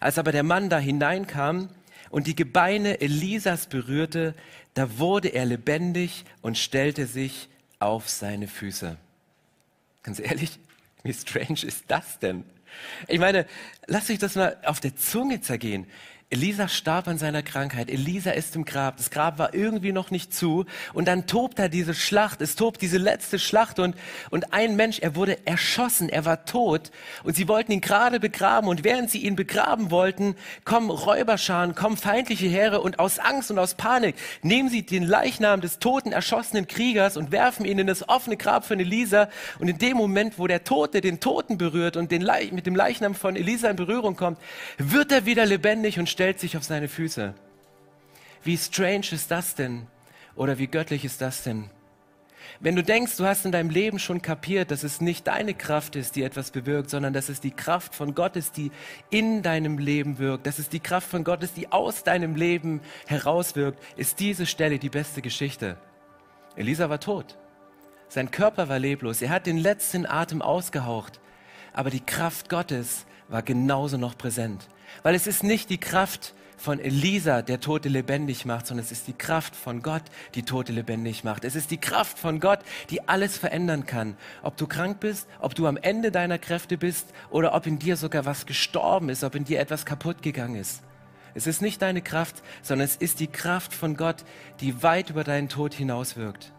Als 0.00 0.16
aber 0.16 0.32
der 0.32 0.44
Mann 0.44 0.70
da 0.70 0.78
hineinkam 0.78 1.68
und 2.08 2.26
die 2.26 2.34
Gebeine 2.34 3.02
Elisas 3.02 3.66
berührte, 3.66 4.34
da 4.72 4.98
wurde 4.98 5.28
er 5.28 5.44
lebendig 5.44 6.24
und 6.40 6.56
stellte 6.56 7.04
sich 7.04 7.50
auf 7.80 8.08
seine 8.08 8.48
Füße. 8.48 8.96
Ganz 10.04 10.20
ehrlich, 10.20 10.58
wie 11.02 11.12
strange 11.12 11.64
ist 11.66 11.84
das 11.88 12.18
denn? 12.18 12.44
Ich 13.08 13.18
meine, 13.18 13.44
lass 13.88 14.06
dich 14.06 14.18
das 14.18 14.36
mal 14.36 14.56
auf 14.64 14.80
der 14.80 14.96
Zunge 14.96 15.42
zergehen. 15.42 15.86
Elisa 16.32 16.68
starb 16.68 17.08
an 17.08 17.18
seiner 17.18 17.42
Krankheit. 17.42 17.90
Elisa 17.90 18.30
ist 18.30 18.54
im 18.54 18.64
Grab. 18.64 18.98
Das 18.98 19.10
Grab 19.10 19.38
war 19.38 19.52
irgendwie 19.52 19.90
noch 19.90 20.12
nicht 20.12 20.32
zu. 20.32 20.64
Und 20.92 21.08
dann 21.08 21.26
tobt 21.26 21.58
da 21.58 21.66
diese 21.66 21.92
Schlacht. 21.92 22.40
Es 22.40 22.54
tobt 22.54 22.80
diese 22.82 22.98
letzte 22.98 23.40
Schlacht. 23.40 23.80
Und, 23.80 23.96
und 24.30 24.52
ein 24.52 24.76
Mensch, 24.76 25.00
er 25.00 25.16
wurde 25.16 25.44
erschossen. 25.44 26.08
Er 26.08 26.24
war 26.24 26.44
tot. 26.44 26.92
Und 27.24 27.34
sie 27.34 27.48
wollten 27.48 27.72
ihn 27.72 27.80
gerade 27.80 28.20
begraben. 28.20 28.68
Und 28.68 28.84
während 28.84 29.10
sie 29.10 29.18
ihn 29.24 29.34
begraben 29.34 29.90
wollten, 29.90 30.36
kommen 30.64 30.90
Räuberscharen, 30.90 31.74
kommen 31.74 31.96
feindliche 31.96 32.46
Heere. 32.46 32.80
Und 32.80 33.00
aus 33.00 33.18
Angst 33.18 33.50
und 33.50 33.58
aus 33.58 33.74
Panik 33.74 34.14
nehmen 34.42 34.68
sie 34.68 34.86
den 34.86 35.02
Leichnam 35.02 35.60
des 35.60 35.80
toten, 35.80 36.12
erschossenen 36.12 36.68
Kriegers 36.68 37.16
und 37.16 37.32
werfen 37.32 37.64
ihn 37.64 37.80
in 37.80 37.88
das 37.88 38.08
offene 38.08 38.36
Grab 38.36 38.64
von 38.64 38.78
Elisa. 38.78 39.28
Und 39.58 39.66
in 39.66 39.78
dem 39.78 39.96
Moment, 39.96 40.38
wo 40.38 40.46
der 40.46 40.62
Tote 40.62 41.00
den 41.00 41.18
Toten 41.18 41.58
berührt 41.58 41.96
und 41.96 42.12
den 42.12 42.22
Le 42.22 42.52
mit 42.52 42.66
dem 42.66 42.76
Leichnam 42.76 43.16
von 43.16 43.34
Elisa 43.34 43.68
in 43.68 43.74
Berührung 43.74 44.14
kommt, 44.14 44.38
wird 44.78 45.10
er 45.10 45.26
wieder 45.26 45.44
lebendig 45.44 45.98
und 45.98 46.08
stellt 46.20 46.38
sich 46.38 46.58
auf 46.58 46.64
seine 46.64 46.88
Füße. 46.88 47.32
Wie 48.44 48.58
strange 48.58 49.06
ist 49.12 49.30
das 49.30 49.54
denn? 49.54 49.86
Oder 50.36 50.58
wie 50.58 50.66
göttlich 50.66 51.06
ist 51.06 51.22
das 51.22 51.44
denn? 51.44 51.70
Wenn 52.60 52.76
du 52.76 52.82
denkst, 52.82 53.16
du 53.16 53.24
hast 53.24 53.46
in 53.46 53.52
deinem 53.52 53.70
Leben 53.70 53.98
schon 53.98 54.20
kapiert, 54.20 54.70
dass 54.70 54.82
es 54.82 55.00
nicht 55.00 55.26
deine 55.28 55.54
Kraft 55.54 55.96
ist, 55.96 56.16
die 56.16 56.22
etwas 56.22 56.50
bewirkt, 56.50 56.90
sondern 56.90 57.14
dass 57.14 57.30
es 57.30 57.40
die 57.40 57.52
Kraft 57.52 57.94
von 57.94 58.14
Gott 58.14 58.36
ist, 58.36 58.58
die 58.58 58.70
in 59.08 59.42
deinem 59.42 59.78
Leben 59.78 60.18
wirkt, 60.18 60.46
dass 60.46 60.58
es 60.58 60.68
die 60.68 60.80
Kraft 60.80 61.08
von 61.08 61.24
Gott 61.24 61.42
ist, 61.42 61.56
die 61.56 61.72
aus 61.72 62.04
deinem 62.04 62.36
Leben 62.36 62.82
herauswirkt, 63.06 63.82
ist 63.96 64.20
diese 64.20 64.44
Stelle 64.44 64.78
die 64.78 64.90
beste 64.90 65.22
Geschichte. 65.22 65.78
Elisa 66.54 66.90
war 66.90 67.00
tot. 67.00 67.38
Sein 68.08 68.30
Körper 68.30 68.68
war 68.68 68.78
leblos. 68.78 69.22
Er 69.22 69.30
hat 69.30 69.46
den 69.46 69.56
letzten 69.56 70.04
Atem 70.04 70.42
ausgehaucht. 70.42 71.18
Aber 71.72 71.88
die 71.88 72.04
Kraft 72.04 72.50
Gottes 72.50 73.06
war 73.28 73.40
genauso 73.40 73.96
noch 73.96 74.18
präsent. 74.18 74.68
Weil 75.02 75.14
es 75.14 75.26
ist 75.26 75.42
nicht 75.42 75.70
die 75.70 75.78
Kraft 75.78 76.34
von 76.60 76.78
Elisa, 76.78 77.40
der 77.40 77.60
Tote 77.60 77.88
lebendig 77.88 78.44
macht, 78.44 78.66
sondern 78.66 78.84
es 78.84 78.92
ist 78.92 79.08
die 79.08 79.14
Kraft 79.14 79.56
von 79.56 79.82
Gott, 79.82 80.02
die 80.34 80.42
Tote 80.42 80.72
lebendig 80.72 81.24
macht. 81.24 81.44
Es 81.44 81.56
ist 81.56 81.70
die 81.70 81.78
Kraft 81.78 82.18
von 82.18 82.38
Gott, 82.38 82.60
die 82.90 83.08
alles 83.08 83.38
verändern 83.38 83.86
kann. 83.86 84.16
Ob 84.42 84.58
du 84.58 84.66
krank 84.66 85.00
bist, 85.00 85.26
ob 85.40 85.54
du 85.54 85.66
am 85.66 85.78
Ende 85.78 86.10
deiner 86.10 86.38
Kräfte 86.38 86.76
bist 86.76 87.14
oder 87.30 87.54
ob 87.54 87.66
in 87.66 87.78
dir 87.78 87.96
sogar 87.96 88.26
was 88.26 88.44
gestorben 88.44 89.08
ist, 89.08 89.24
ob 89.24 89.34
in 89.34 89.44
dir 89.44 89.58
etwas 89.58 89.86
kaputt 89.86 90.22
gegangen 90.22 90.56
ist. 90.56 90.82
Es 91.34 91.46
ist 91.46 91.62
nicht 91.62 91.80
deine 91.80 92.02
Kraft, 92.02 92.42
sondern 92.62 92.84
es 92.84 92.96
ist 92.96 93.20
die 93.20 93.28
Kraft 93.28 93.72
von 93.72 93.96
Gott, 93.96 94.24
die 94.60 94.82
weit 94.82 95.10
über 95.10 95.24
deinen 95.24 95.48
Tod 95.48 95.72
hinauswirkt. 95.72 96.52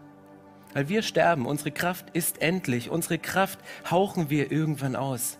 Weil 0.74 0.90
wir 0.90 1.02
sterben, 1.04 1.46
unsere 1.46 1.72
Kraft 1.72 2.10
ist 2.14 2.42
endlich, 2.42 2.90
unsere 2.90 3.20
Kraft 3.20 3.60
hauchen 3.90 4.30
wir 4.30 4.52
irgendwann 4.52 4.96
aus. 4.96 5.38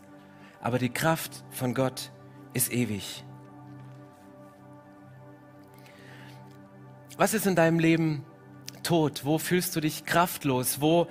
Aber 0.62 0.78
die 0.78 0.90
Kraft 0.90 1.44
von 1.50 1.74
Gott 1.74 2.12
ist 2.54 2.72
ewig. 2.72 3.24
Was 7.18 7.34
ist 7.34 7.46
in 7.46 7.56
deinem 7.56 7.80
Leben 7.80 8.26
tot? 8.84 9.26
Wo 9.26 9.38
fühlst 9.38 9.76
du 9.76 9.80
dich 9.80 10.06
kraftlos? 10.06 10.82
Wo 10.82 11.08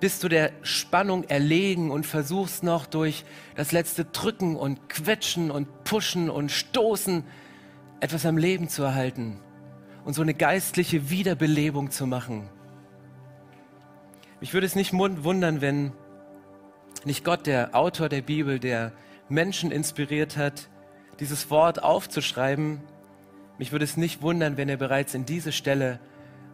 bist 0.00 0.24
du 0.24 0.28
der 0.28 0.50
Spannung 0.62 1.22
erlegen 1.24 1.92
und 1.92 2.06
versuchst 2.06 2.64
noch 2.64 2.86
durch 2.86 3.24
das 3.54 3.70
letzte 3.70 4.04
Drücken 4.04 4.56
und 4.56 4.88
Quetschen 4.88 5.52
und 5.52 5.84
Pushen 5.84 6.28
und 6.28 6.50
Stoßen 6.50 7.22
etwas 8.00 8.26
am 8.26 8.36
Leben 8.36 8.68
zu 8.68 8.82
erhalten 8.82 9.38
und 10.04 10.14
so 10.14 10.22
eine 10.22 10.34
geistliche 10.34 11.08
Wiederbelebung 11.08 11.92
zu 11.92 12.08
machen? 12.08 12.48
Mich 14.40 14.52
würde 14.54 14.66
es 14.66 14.74
nicht 14.74 14.92
wundern, 14.92 15.60
wenn 15.60 15.92
nicht 17.04 17.24
Gott, 17.24 17.46
der 17.46 17.76
Autor 17.76 18.08
der 18.08 18.22
Bibel, 18.22 18.58
der 18.58 18.92
Menschen 19.32 19.72
inspiriert 19.72 20.36
hat, 20.36 20.68
dieses 21.18 21.50
Wort 21.50 21.82
aufzuschreiben, 21.82 22.80
mich 23.58 23.72
würde 23.72 23.84
es 23.84 23.96
nicht 23.96 24.22
wundern, 24.22 24.56
wenn 24.56 24.68
er 24.68 24.76
bereits 24.76 25.14
in 25.14 25.24
diese 25.24 25.52
Stelle 25.52 26.00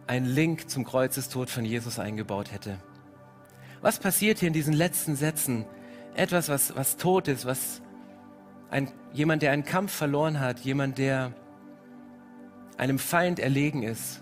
einen 0.07 0.25
Link 0.25 0.69
zum 0.69 0.85
Kreuzestod 0.85 1.49
von 1.49 1.65
Jesus 1.65 1.99
eingebaut 1.99 2.51
hätte. 2.51 2.77
Was 3.81 3.99
passiert 3.99 4.39
hier 4.39 4.47
in 4.47 4.53
diesen 4.53 4.73
letzten 4.73 5.15
Sätzen? 5.15 5.65
Etwas, 6.15 6.49
was, 6.49 6.75
was 6.75 6.97
tot 6.97 7.27
ist, 7.27 7.45
was 7.45 7.81
ein, 8.69 8.91
jemand, 9.13 9.41
der 9.41 9.51
einen 9.51 9.65
Kampf 9.65 9.93
verloren 9.93 10.39
hat, 10.39 10.59
jemand, 10.59 10.97
der 10.97 11.33
einem 12.77 12.99
Feind 12.99 13.39
erlegen 13.39 13.83
ist, 13.83 14.21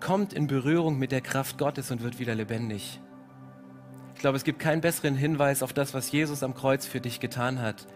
kommt 0.00 0.32
in 0.32 0.46
Berührung 0.46 0.98
mit 0.98 1.12
der 1.12 1.20
Kraft 1.20 1.58
Gottes 1.58 1.90
und 1.90 2.02
wird 2.02 2.18
wieder 2.18 2.34
lebendig. 2.34 3.00
Ich 4.20 4.22
glaube, 4.22 4.36
es 4.36 4.44
gibt 4.44 4.58
keinen 4.58 4.82
besseren 4.82 5.16
Hinweis 5.16 5.62
auf 5.62 5.72
das, 5.72 5.94
was 5.94 6.12
Jesus 6.12 6.42
am 6.42 6.54
Kreuz 6.54 6.84
für 6.84 7.00
dich 7.00 7.20
getan 7.20 7.62
hat 7.62 7.86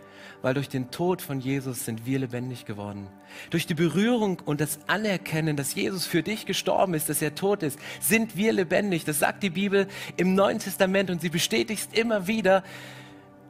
weil 0.42 0.52
durch 0.52 0.68
den 0.68 0.90
Tod 0.90 1.22
von 1.22 1.40
Jesus 1.40 1.87
sind 1.87 2.04
wir 2.04 2.18
lebendig 2.18 2.66
geworden. 2.66 3.08
Durch 3.48 3.66
die 3.66 3.74
Berührung 3.74 4.40
und 4.44 4.60
das 4.60 4.78
Anerkennen, 4.87 5.56
dass 5.56 5.74
Jesus 5.74 6.06
für 6.06 6.22
dich 6.22 6.44
gestorben 6.44 6.92
ist, 6.92 7.08
dass 7.08 7.22
er 7.22 7.34
tot 7.34 7.62
ist, 7.62 7.78
sind 8.00 8.37
wir 8.37 8.52
lebendig. 8.52 9.06
Das 9.06 9.18
sagt 9.18 9.42
die 9.42 9.48
Bibel 9.48 9.87
im 10.18 10.34
Neuen 10.34 10.58
Testament 10.58 11.08
und 11.08 11.22
sie 11.22 11.30
bestätigt 11.30 11.96
immer 11.96 12.26
wieder, 12.26 12.62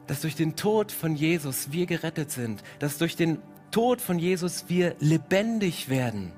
dass 0.07 0.21
durch 0.21 0.35
den 0.35 0.55
Tod 0.55 0.91
von 0.91 1.15
Jesus 1.15 1.71
wir 1.71 1.85
gerettet 1.85 2.31
sind, 2.31 2.63
dass 2.79 2.97
durch 2.97 3.17
den 3.17 3.39
Tod 3.71 3.99
von 3.99 4.17
Jesus 4.17 4.65
wir 4.69 4.95
lebendig 4.99 5.89
werden 5.89 6.31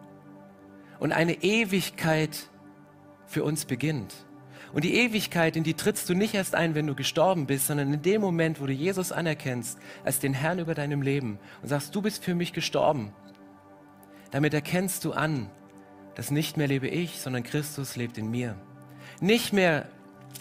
und 0.99 1.11
eine 1.11 1.43
Ewigkeit 1.43 2.49
für 3.27 3.43
uns 3.43 3.65
beginnt. 3.65 4.26
Und 4.73 4.83
die 4.83 4.95
Ewigkeit, 4.95 5.55
in 5.55 5.63
die 5.63 5.73
trittst 5.73 6.09
du 6.09 6.13
nicht 6.13 6.33
erst 6.33 6.55
ein, 6.55 6.75
wenn 6.75 6.87
du 6.87 6.95
gestorben 6.95 7.45
bist, 7.45 7.67
sondern 7.67 7.93
in 7.93 8.01
dem 8.01 8.21
Moment, 8.21 8.61
wo 8.61 8.65
du 8.65 8.73
Jesus 8.73 9.11
anerkennst 9.11 9.79
als 10.03 10.19
den 10.19 10.33
Herrn 10.33 10.59
über 10.59 10.75
deinem 10.75 11.01
Leben 11.01 11.39
und 11.61 11.69
sagst, 11.69 11.95
du 11.95 12.01
bist 12.01 12.23
für 12.23 12.35
mich 12.35 12.53
gestorben. 12.53 13.13
Damit 14.31 14.53
erkennst 14.53 15.05
du 15.05 15.13
an, 15.13 15.49
dass 16.15 16.31
nicht 16.31 16.57
mehr 16.57 16.67
lebe 16.67 16.87
ich, 16.87 17.19
sondern 17.19 17.43
Christus 17.43 17.95
lebt 17.95 18.17
in 18.17 18.29
mir. 18.29 18.55
Nicht 19.21 19.53
mehr 19.53 19.87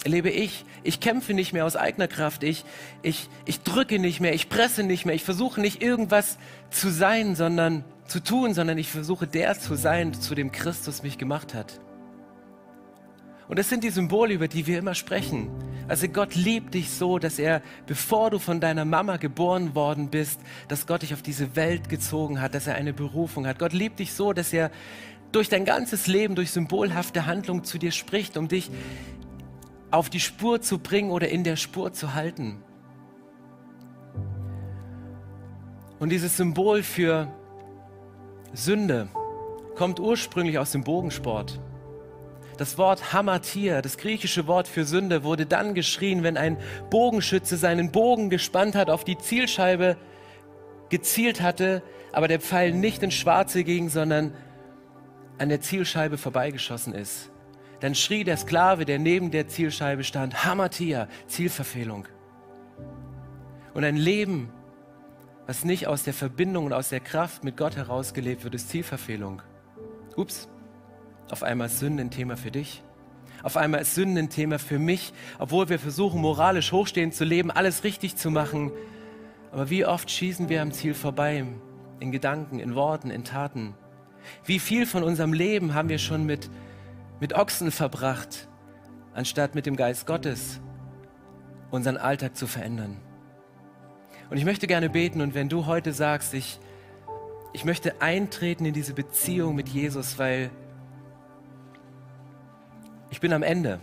lebe 0.04 0.30
ich. 0.30 0.64
Ich 0.82 1.00
kämpfe 1.00 1.34
nicht 1.34 1.52
mehr 1.52 1.64
aus 1.64 1.76
eigener 1.76 2.08
Kraft. 2.08 2.42
Ich, 2.42 2.64
ich, 3.02 3.28
ich 3.44 3.60
drücke 3.60 3.98
nicht 3.98 4.20
mehr. 4.20 4.34
Ich 4.34 4.48
presse 4.48 4.82
nicht 4.82 5.06
mehr. 5.06 5.14
Ich 5.14 5.24
versuche 5.24 5.60
nicht 5.60 5.82
irgendwas 5.82 6.38
zu 6.70 6.90
sein, 6.90 7.36
sondern 7.36 7.84
zu 8.06 8.20
tun, 8.20 8.54
sondern 8.54 8.78
ich 8.78 8.88
versuche 8.88 9.26
der 9.26 9.58
zu 9.58 9.74
sein, 9.74 10.14
zu 10.14 10.34
dem 10.34 10.52
Christus 10.52 11.02
mich 11.02 11.18
gemacht 11.18 11.54
hat. 11.54 11.80
Und 13.48 13.58
das 13.58 13.68
sind 13.68 13.84
die 13.84 13.90
Symbole, 13.90 14.34
über 14.34 14.48
die 14.48 14.66
wir 14.66 14.78
immer 14.78 14.94
sprechen. 14.94 15.50
Also 15.88 16.08
Gott 16.08 16.34
liebt 16.34 16.74
dich 16.74 16.90
so, 16.90 17.18
dass 17.18 17.38
er, 17.38 17.62
bevor 17.86 18.30
du 18.30 18.38
von 18.38 18.60
deiner 18.60 18.84
Mama 18.84 19.18
geboren 19.18 19.74
worden 19.74 20.08
bist, 20.10 20.40
dass 20.66 20.86
Gott 20.86 21.02
dich 21.02 21.14
auf 21.14 21.22
diese 21.22 21.54
Welt 21.54 21.88
gezogen 21.88 22.40
hat, 22.40 22.54
dass 22.54 22.66
er 22.66 22.74
eine 22.74 22.92
Berufung 22.92 23.46
hat. 23.46 23.58
Gott 23.58 23.72
liebt 23.72 24.00
dich 24.00 24.12
so, 24.12 24.32
dass 24.32 24.52
er 24.52 24.72
durch 25.30 25.48
dein 25.48 25.64
ganzes 25.64 26.06
Leben, 26.08 26.34
durch 26.34 26.50
symbolhafte 26.50 27.26
Handlungen 27.26 27.62
zu 27.62 27.78
dir 27.78 27.92
spricht, 27.92 28.36
um 28.36 28.48
dich 28.48 28.70
auf 29.92 30.10
die 30.10 30.20
Spur 30.20 30.60
zu 30.60 30.78
bringen 30.78 31.10
oder 31.10 31.28
in 31.28 31.44
der 31.44 31.56
Spur 31.56 31.92
zu 31.92 32.14
halten. 32.14 32.62
Und 35.98 36.10
dieses 36.10 36.36
Symbol 36.36 36.82
für 36.82 37.28
Sünde 38.52 39.08
kommt 39.76 40.00
ursprünglich 40.00 40.58
aus 40.58 40.72
dem 40.72 40.82
Bogensport. 40.82 41.60
Das 42.56 42.78
Wort 42.78 43.12
Hamatir, 43.12 43.82
das 43.82 43.98
griechische 43.98 44.46
Wort 44.46 44.66
für 44.66 44.84
Sünde, 44.84 45.24
wurde 45.24 45.44
dann 45.44 45.74
geschrien, 45.74 46.22
wenn 46.22 46.36
ein 46.36 46.56
Bogenschütze 46.90 47.56
seinen 47.56 47.92
Bogen 47.92 48.30
gespannt 48.30 48.74
hat, 48.74 48.88
auf 48.88 49.04
die 49.04 49.18
Zielscheibe 49.18 49.96
gezielt 50.88 51.42
hatte, 51.42 51.82
aber 52.12 52.28
der 52.28 52.40
Pfeil 52.40 52.72
nicht 52.72 53.02
ins 53.02 53.14
Schwarze 53.14 53.62
ging, 53.62 53.90
sondern 53.90 54.32
an 55.38 55.50
der 55.50 55.60
Zielscheibe 55.60 56.16
vorbeigeschossen 56.16 56.94
ist. 56.94 57.30
Dann 57.80 57.94
schrie 57.94 58.24
der 58.24 58.38
Sklave, 58.38 58.86
der 58.86 58.98
neben 58.98 59.30
der 59.30 59.48
Zielscheibe 59.48 60.02
stand, 60.02 60.44
Hamatia, 60.44 61.08
Zielverfehlung. 61.26 62.08
Und 63.74 63.84
ein 63.84 63.96
Leben, 63.96 64.50
was 65.46 65.64
nicht 65.64 65.86
aus 65.86 66.04
der 66.04 66.14
Verbindung 66.14 66.64
und 66.64 66.72
aus 66.72 66.88
der 66.88 67.00
Kraft 67.00 67.44
mit 67.44 67.58
Gott 67.58 67.76
herausgelebt 67.76 68.44
wird, 68.44 68.54
ist 68.54 68.70
Zielverfehlung. 68.70 69.42
Ups. 70.16 70.48
Auf 71.30 71.42
einmal 71.42 71.66
ist 71.66 71.80
Sünde 71.80 72.02
ein 72.02 72.10
Thema 72.10 72.36
für 72.36 72.50
dich. 72.50 72.82
Auf 73.42 73.56
einmal 73.56 73.80
ist 73.80 73.94
Sünde 73.94 74.20
ein 74.20 74.30
Thema 74.30 74.58
für 74.58 74.78
mich, 74.78 75.12
obwohl 75.38 75.68
wir 75.68 75.78
versuchen, 75.78 76.20
moralisch 76.20 76.72
hochstehend 76.72 77.14
zu 77.14 77.24
leben, 77.24 77.50
alles 77.50 77.84
richtig 77.84 78.16
zu 78.16 78.30
machen. 78.30 78.70
Aber 79.52 79.70
wie 79.70 79.84
oft 79.84 80.10
schießen 80.10 80.48
wir 80.48 80.62
am 80.62 80.72
Ziel 80.72 80.94
vorbei? 80.94 81.44
In 81.98 82.12
Gedanken, 82.12 82.58
in 82.58 82.74
Worten, 82.74 83.10
in 83.10 83.24
Taten. 83.24 83.74
Wie 84.44 84.58
viel 84.58 84.86
von 84.86 85.02
unserem 85.02 85.32
Leben 85.32 85.74
haben 85.74 85.88
wir 85.88 85.98
schon 85.98 86.26
mit, 86.26 86.50
mit 87.20 87.34
Ochsen 87.34 87.70
verbracht, 87.70 88.48
anstatt 89.14 89.54
mit 89.54 89.66
dem 89.66 89.76
Geist 89.76 90.06
Gottes 90.06 90.60
unseren 91.70 91.96
Alltag 91.96 92.36
zu 92.36 92.46
verändern? 92.46 92.96
Und 94.30 94.36
ich 94.36 94.44
möchte 94.44 94.66
gerne 94.66 94.90
beten 94.90 95.20
und 95.20 95.34
wenn 95.34 95.48
du 95.48 95.66
heute 95.66 95.92
sagst, 95.92 96.34
ich, 96.34 96.58
ich 97.52 97.64
möchte 97.64 98.00
eintreten 98.00 98.64
in 98.64 98.74
diese 98.74 98.92
Beziehung 98.92 99.54
mit 99.54 99.68
Jesus, 99.68 100.18
weil 100.18 100.50
ich 103.10 103.20
bin 103.20 103.32
am 103.32 103.42
Ende. 103.42 103.80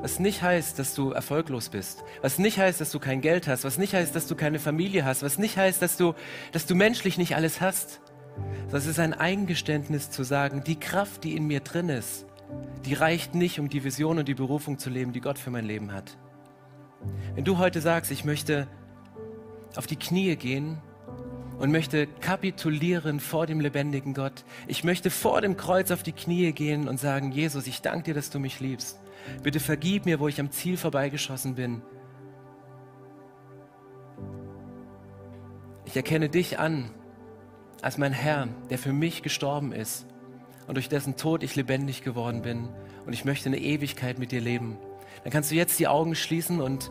Was 0.00 0.18
nicht 0.18 0.42
heißt, 0.42 0.78
dass 0.78 0.94
du 0.94 1.10
erfolglos 1.10 1.68
bist. 1.68 2.02
Was 2.22 2.38
nicht 2.38 2.58
heißt, 2.58 2.80
dass 2.80 2.90
du 2.90 2.98
kein 2.98 3.20
Geld 3.20 3.46
hast. 3.46 3.64
Was 3.64 3.78
nicht 3.78 3.94
heißt, 3.94 4.14
dass 4.14 4.26
du 4.26 4.34
keine 4.34 4.58
Familie 4.58 5.04
hast. 5.04 5.22
Was 5.22 5.38
nicht 5.38 5.56
heißt, 5.56 5.82
dass 5.82 5.96
du, 5.96 6.14
dass 6.50 6.66
du 6.66 6.74
menschlich 6.74 7.18
nicht 7.18 7.36
alles 7.36 7.60
hast. 7.60 8.00
Das 8.70 8.86
ist 8.86 8.98
ein 8.98 9.12
Eingeständnis 9.12 10.10
zu 10.10 10.24
sagen, 10.24 10.64
die 10.64 10.80
Kraft, 10.80 11.24
die 11.24 11.36
in 11.36 11.46
mir 11.46 11.60
drin 11.60 11.90
ist, 11.90 12.26
die 12.86 12.94
reicht 12.94 13.34
nicht, 13.34 13.60
um 13.60 13.68
die 13.68 13.84
Vision 13.84 14.18
und 14.18 14.26
die 14.26 14.34
Berufung 14.34 14.78
zu 14.78 14.90
leben, 14.90 15.12
die 15.12 15.20
Gott 15.20 15.38
für 15.38 15.50
mein 15.50 15.66
Leben 15.66 15.92
hat. 15.92 16.16
Wenn 17.34 17.44
du 17.44 17.58
heute 17.58 17.80
sagst, 17.80 18.10
ich 18.10 18.24
möchte 18.24 18.66
auf 19.76 19.86
die 19.86 19.96
Knie 19.96 20.36
gehen 20.36 20.78
und 21.62 21.70
möchte 21.70 22.08
kapitulieren 22.08 23.20
vor 23.20 23.46
dem 23.46 23.60
lebendigen 23.60 24.14
Gott. 24.14 24.44
Ich 24.66 24.82
möchte 24.82 25.10
vor 25.10 25.40
dem 25.40 25.56
Kreuz 25.56 25.92
auf 25.92 26.02
die 26.02 26.10
Knie 26.10 26.50
gehen 26.50 26.88
und 26.88 26.98
sagen, 26.98 27.30
Jesus, 27.30 27.68
ich 27.68 27.80
danke 27.80 28.06
dir, 28.06 28.14
dass 28.14 28.30
du 28.30 28.40
mich 28.40 28.58
liebst. 28.58 28.98
Bitte 29.44 29.60
vergib 29.60 30.04
mir, 30.04 30.18
wo 30.18 30.26
ich 30.26 30.40
am 30.40 30.50
Ziel 30.50 30.76
vorbeigeschossen 30.76 31.54
bin. 31.54 31.80
Ich 35.84 35.94
erkenne 35.94 36.28
dich 36.28 36.58
an 36.58 36.90
als 37.80 37.96
mein 37.96 38.12
Herr, 38.12 38.48
der 38.68 38.78
für 38.78 38.92
mich 38.92 39.22
gestorben 39.22 39.70
ist. 39.70 40.04
und 40.66 40.74
durch 40.74 40.88
dessen 40.88 41.16
Tod 41.16 41.44
ich 41.44 41.54
lebendig 41.54 42.02
geworden 42.02 42.42
bin 42.42 42.68
und 43.06 43.12
ich 43.12 43.24
möchte 43.24 43.48
eine 43.48 43.58
Ewigkeit 43.58 44.18
mit 44.18 44.32
dir 44.32 44.40
leben. 44.40 44.78
Dann 45.22 45.32
kannst 45.32 45.52
du 45.52 45.54
jetzt 45.54 45.78
die 45.78 45.86
Augen 45.86 46.16
schließen 46.16 46.60
und 46.60 46.90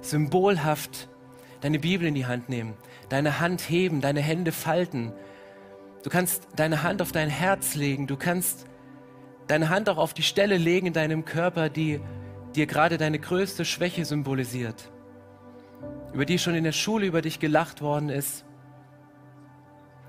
symbolhaft 0.00 1.10
deine 1.60 1.78
Bibel 1.78 2.06
in 2.06 2.14
die 2.14 2.26
Hand 2.26 2.48
nehmen, 2.48 2.74
deine 3.08 3.40
Hand 3.40 3.68
heben, 3.68 4.00
deine 4.00 4.20
Hände 4.20 4.52
falten. 4.52 5.12
Du 6.02 6.10
kannst 6.10 6.48
deine 6.56 6.82
Hand 6.82 7.02
auf 7.02 7.12
dein 7.12 7.28
Herz 7.28 7.74
legen, 7.74 8.06
du 8.06 8.16
kannst 8.16 8.66
deine 9.46 9.68
Hand 9.68 9.88
auch 9.88 9.98
auf 9.98 10.14
die 10.14 10.22
Stelle 10.22 10.56
legen 10.56 10.88
in 10.88 10.92
deinem 10.92 11.24
Körper, 11.24 11.68
die 11.68 12.00
dir 12.54 12.66
gerade 12.66 12.96
deine 12.98 13.18
größte 13.18 13.64
Schwäche 13.64 14.04
symbolisiert, 14.04 14.90
über 16.12 16.24
die 16.24 16.38
schon 16.38 16.54
in 16.54 16.64
der 16.64 16.72
Schule 16.72 17.06
über 17.06 17.22
dich 17.22 17.38
gelacht 17.38 17.82
worden 17.82 18.08
ist. 18.08 18.44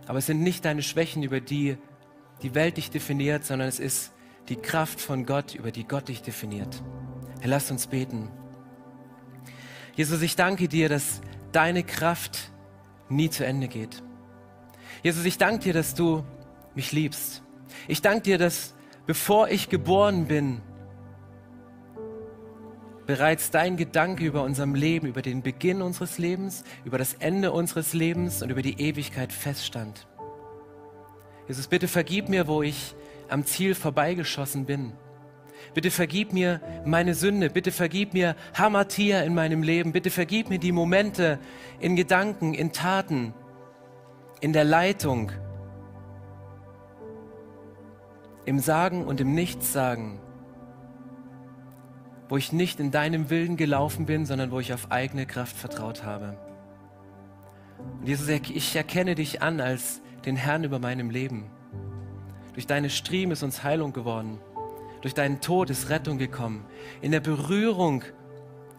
Aber 0.08 0.20
es 0.20 0.26
sind 0.26 0.42
nicht 0.42 0.66
deine 0.66 0.82
Schwächen, 0.82 1.24
über 1.24 1.42
die 1.42 1.78
die 2.42 2.56
Welt 2.56 2.78
dich 2.78 2.92
definiert, 2.92 3.46
sondern 3.46 3.68
es 3.68 3.80
ist 3.80 4.14
die 4.50 4.56
Kraft 4.56 5.02
von 5.02 5.26
Gott, 5.26 5.56
über 5.56 5.72
die 5.72 5.86
Gott 5.86 6.08
dich 6.08 6.22
definiert. 6.22 6.82
Herr, 7.42 7.50
lass 7.50 7.72
uns 7.72 7.88
beten. 7.88 8.30
Jesus, 9.96 10.22
ich 10.22 10.36
danke 10.36 10.68
dir, 10.68 10.90
dass 10.90 11.22
deine 11.52 11.84
Kraft 11.84 12.52
nie 13.10 13.30
zu 13.30 13.46
Ende 13.46 13.68
geht. 13.68 14.04
Jesus, 15.04 15.26
ich 15.26 15.38
danke 15.38 15.64
dir, 15.64 15.74
dass 15.74 15.94
du 15.94 16.24
mich 16.76 16.92
liebst. 16.92 17.44
Ich 17.88 18.02
danke 18.02 18.22
dir, 18.22 18.38
dass 18.38 18.74
bevor 19.06 19.50
ich 19.50 19.70
geboren 19.70 20.28
bin, 20.28 20.62
bereits 23.06 23.52
dein 23.52 23.78
Gedanke 23.78 24.26
über 24.26 24.44
unserem 24.44 24.76
Leben, 24.76 25.08
über 25.08 25.22
den 25.22 25.42
Beginn 25.42 25.82
unseres 25.82 26.18
Lebens, 26.18 26.64
über 26.84 26.98
das 26.98 27.14
Ende 27.14 27.52
unseres 27.52 27.94
Lebens 27.94 28.44
und 28.44 28.50
über 28.50 28.62
die 28.62 28.80
Ewigkeit 28.82 29.32
feststand. 29.32 30.08
Jesus, 31.48 31.68
bitte 31.68 31.88
vergib 31.88 32.28
mir, 32.28 32.48
wo 32.48 32.62
ich 32.62 32.94
am 33.30 33.46
Ziel 33.46 33.76
vorbeigeschossen 33.76 34.66
bin. 34.66 34.92
Bitte 35.78 35.92
vergib 35.92 36.34
mir 36.34 36.60
meine 36.86 37.14
Sünde. 37.14 37.52
Bitte 37.52 37.72
vergib 37.72 38.16
mir 38.16 38.36
Hamatia 38.56 39.22
in 39.22 39.36
meinem 39.36 39.62
Leben. 39.62 39.92
Bitte 39.92 40.10
vergib 40.10 40.50
mir 40.50 40.58
die 40.58 40.72
Momente 40.72 41.38
in 41.80 41.96
Gedanken, 41.96 42.56
in 42.56 42.72
Taten, 42.72 43.36
in 44.42 44.54
der 44.54 44.64
Leitung, 44.64 45.32
im 48.46 48.58
Sagen 48.58 49.06
und 49.06 49.22
im 49.22 49.36
Nichtsagen, 49.36 50.18
wo 52.28 52.38
ich 52.38 52.52
nicht 52.52 52.80
in 52.80 52.90
deinem 52.90 53.30
Willen 53.30 53.56
gelaufen 53.56 54.08
bin, 54.08 54.26
sondern 54.26 54.50
wo 54.50 54.60
ich 54.60 54.74
auf 54.74 54.92
eigene 54.92 55.28
Kraft 55.28 55.56
vertraut 55.56 56.04
habe. 56.04 56.40
Und 58.00 58.08
Jesus, 58.08 58.28
ich 58.28 58.76
erkenne 58.76 59.14
dich 59.14 59.44
an 59.44 59.62
als 59.62 60.02
den 60.26 60.38
Herrn 60.38 60.64
über 60.64 60.80
meinem 60.80 61.12
Leben. 61.12 61.52
Durch 62.56 62.66
deine 62.66 62.90
Striemen 62.90 63.34
ist 63.34 63.44
uns 63.44 63.62
Heilung 63.64 63.94
geworden. 63.94 64.40
Durch 65.02 65.14
deinen 65.14 65.42
Tod 65.42 65.70
ist 65.70 65.90
Rettung 65.90 66.18
gekommen. 66.18 66.66
In 67.02 67.12
der 67.12 67.20
Berührung 67.20 68.04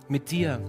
mit 0.08 0.30
dir, 0.30 0.60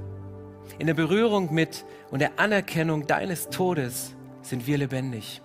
in 0.77 0.87
der 0.87 0.93
Berührung 0.93 1.53
mit 1.53 1.85
und 2.11 2.19
der 2.19 2.39
Anerkennung 2.39 3.07
deines 3.07 3.49
Todes 3.49 4.15
sind 4.41 4.67
wir 4.67 4.77
lebendig. 4.77 5.41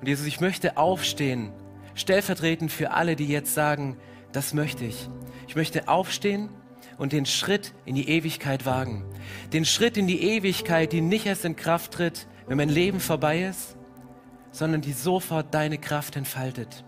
Und 0.00 0.06
Jesus, 0.06 0.26
ich 0.26 0.40
möchte 0.40 0.76
aufstehen, 0.76 1.52
stellvertretend 1.94 2.70
für 2.70 2.92
alle, 2.92 3.16
die 3.16 3.26
jetzt 3.26 3.54
sagen, 3.54 3.96
das 4.32 4.54
möchte 4.54 4.84
ich. 4.84 5.08
Ich 5.48 5.56
möchte 5.56 5.88
aufstehen 5.88 6.50
und 6.98 7.12
den 7.12 7.26
Schritt 7.26 7.74
in 7.84 7.94
die 7.94 8.08
Ewigkeit 8.08 8.66
wagen. 8.66 9.04
Den 9.52 9.64
Schritt 9.64 9.96
in 9.96 10.06
die 10.06 10.22
Ewigkeit, 10.22 10.92
die 10.92 11.00
nicht 11.00 11.26
erst 11.26 11.44
in 11.44 11.56
Kraft 11.56 11.92
tritt, 11.92 12.28
wenn 12.46 12.56
mein 12.56 12.68
Leben 12.68 13.00
vorbei 13.00 13.42
ist, 13.42 13.76
sondern 14.50 14.80
die 14.80 14.92
sofort 14.92 15.52
deine 15.54 15.78
Kraft 15.78 16.16
entfaltet. 16.16 16.84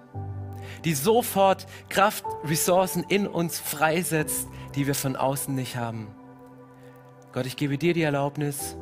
Die 0.84 0.94
sofort 0.94 1.66
Kraft, 1.88 2.24
Ressourcen 2.44 3.04
in 3.08 3.26
uns 3.26 3.58
freisetzt, 3.58 4.48
die 4.74 4.86
wir 4.86 4.94
von 4.94 5.16
außen 5.16 5.54
nicht 5.54 5.76
haben. 5.76 6.08
Gott, 7.32 7.46
ich 7.46 7.56
gebe 7.56 7.78
dir 7.78 7.94
die 7.94 8.02
Erlaubnis, 8.02 8.76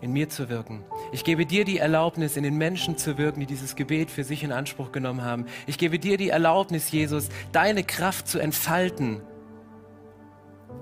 in 0.00 0.12
mir 0.12 0.28
zu 0.28 0.48
wirken. 0.48 0.84
Ich 1.12 1.24
gebe 1.24 1.46
dir 1.46 1.64
die 1.64 1.78
Erlaubnis, 1.78 2.36
in 2.36 2.42
den 2.42 2.56
Menschen 2.56 2.98
zu 2.98 3.18
wirken, 3.18 3.40
die 3.40 3.46
dieses 3.46 3.76
Gebet 3.76 4.10
für 4.10 4.24
sich 4.24 4.42
in 4.44 4.52
Anspruch 4.52 4.92
genommen 4.92 5.22
haben. 5.22 5.46
Ich 5.66 5.78
gebe 5.78 5.98
dir 5.98 6.16
die 6.16 6.28
Erlaubnis, 6.28 6.90
Jesus, 6.90 7.28
deine 7.52 7.82
Kraft 7.82 8.28
zu 8.28 8.38
entfalten. 8.38 9.22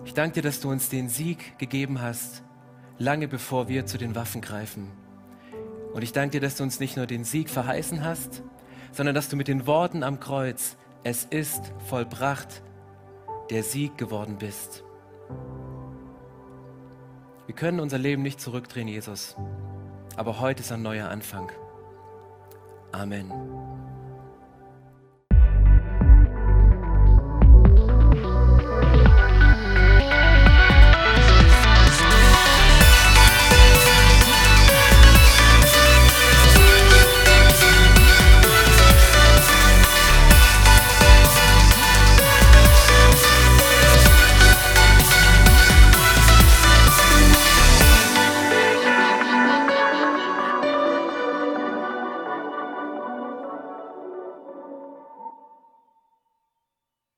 Ich 0.05 0.15
danke 0.15 0.35
dir, 0.35 0.43
dass 0.43 0.61
du 0.61 0.71
uns 0.71 0.89
den 0.89 1.09
Sieg 1.09 1.59
gegeben 1.59 2.03
hast, 2.03 2.43
lange 2.99 3.29
bevor 3.29 3.69
wir 3.69 3.87
zu 3.87 3.99
den 3.99 4.15
Waffen 4.15 4.41
greifen. 4.41 4.91
Und 5.93 6.03
ich 6.03 6.13
danke 6.13 6.33
dir, 6.33 6.41
dass 6.41 6.57
du 6.57 6.65
uns 6.65 6.81
nicht 6.81 6.97
nur 6.97 7.07
den 7.07 7.25
Sieg 7.25 7.49
verheißen 7.49 8.05
hast, 8.05 8.43
sondern 8.95 9.15
dass 9.15 9.29
du 9.29 9.37
mit 9.37 9.49
den 9.49 9.67
Worten 9.67 10.03
am 10.03 10.21
Kreuz, 10.21 10.77
es 11.03 11.25
ist 11.25 11.73
vollbracht, 11.89 12.63
der 13.51 13.63
Sieg 13.63 13.99
geworden 13.99 14.37
bist. 14.39 14.85
Wir 17.47 17.55
können 17.55 17.81
unser 17.81 17.99
Leben 17.99 18.23
nicht 18.23 18.41
zurückdrehen, 18.41 18.89
Jesus, 18.89 19.37
aber 20.17 20.41
heute 20.41 20.63
ist 20.63 20.73
ein 20.73 20.83
neuer 20.83 21.09
Anfang. 21.09 21.51
Amen. 22.93 23.74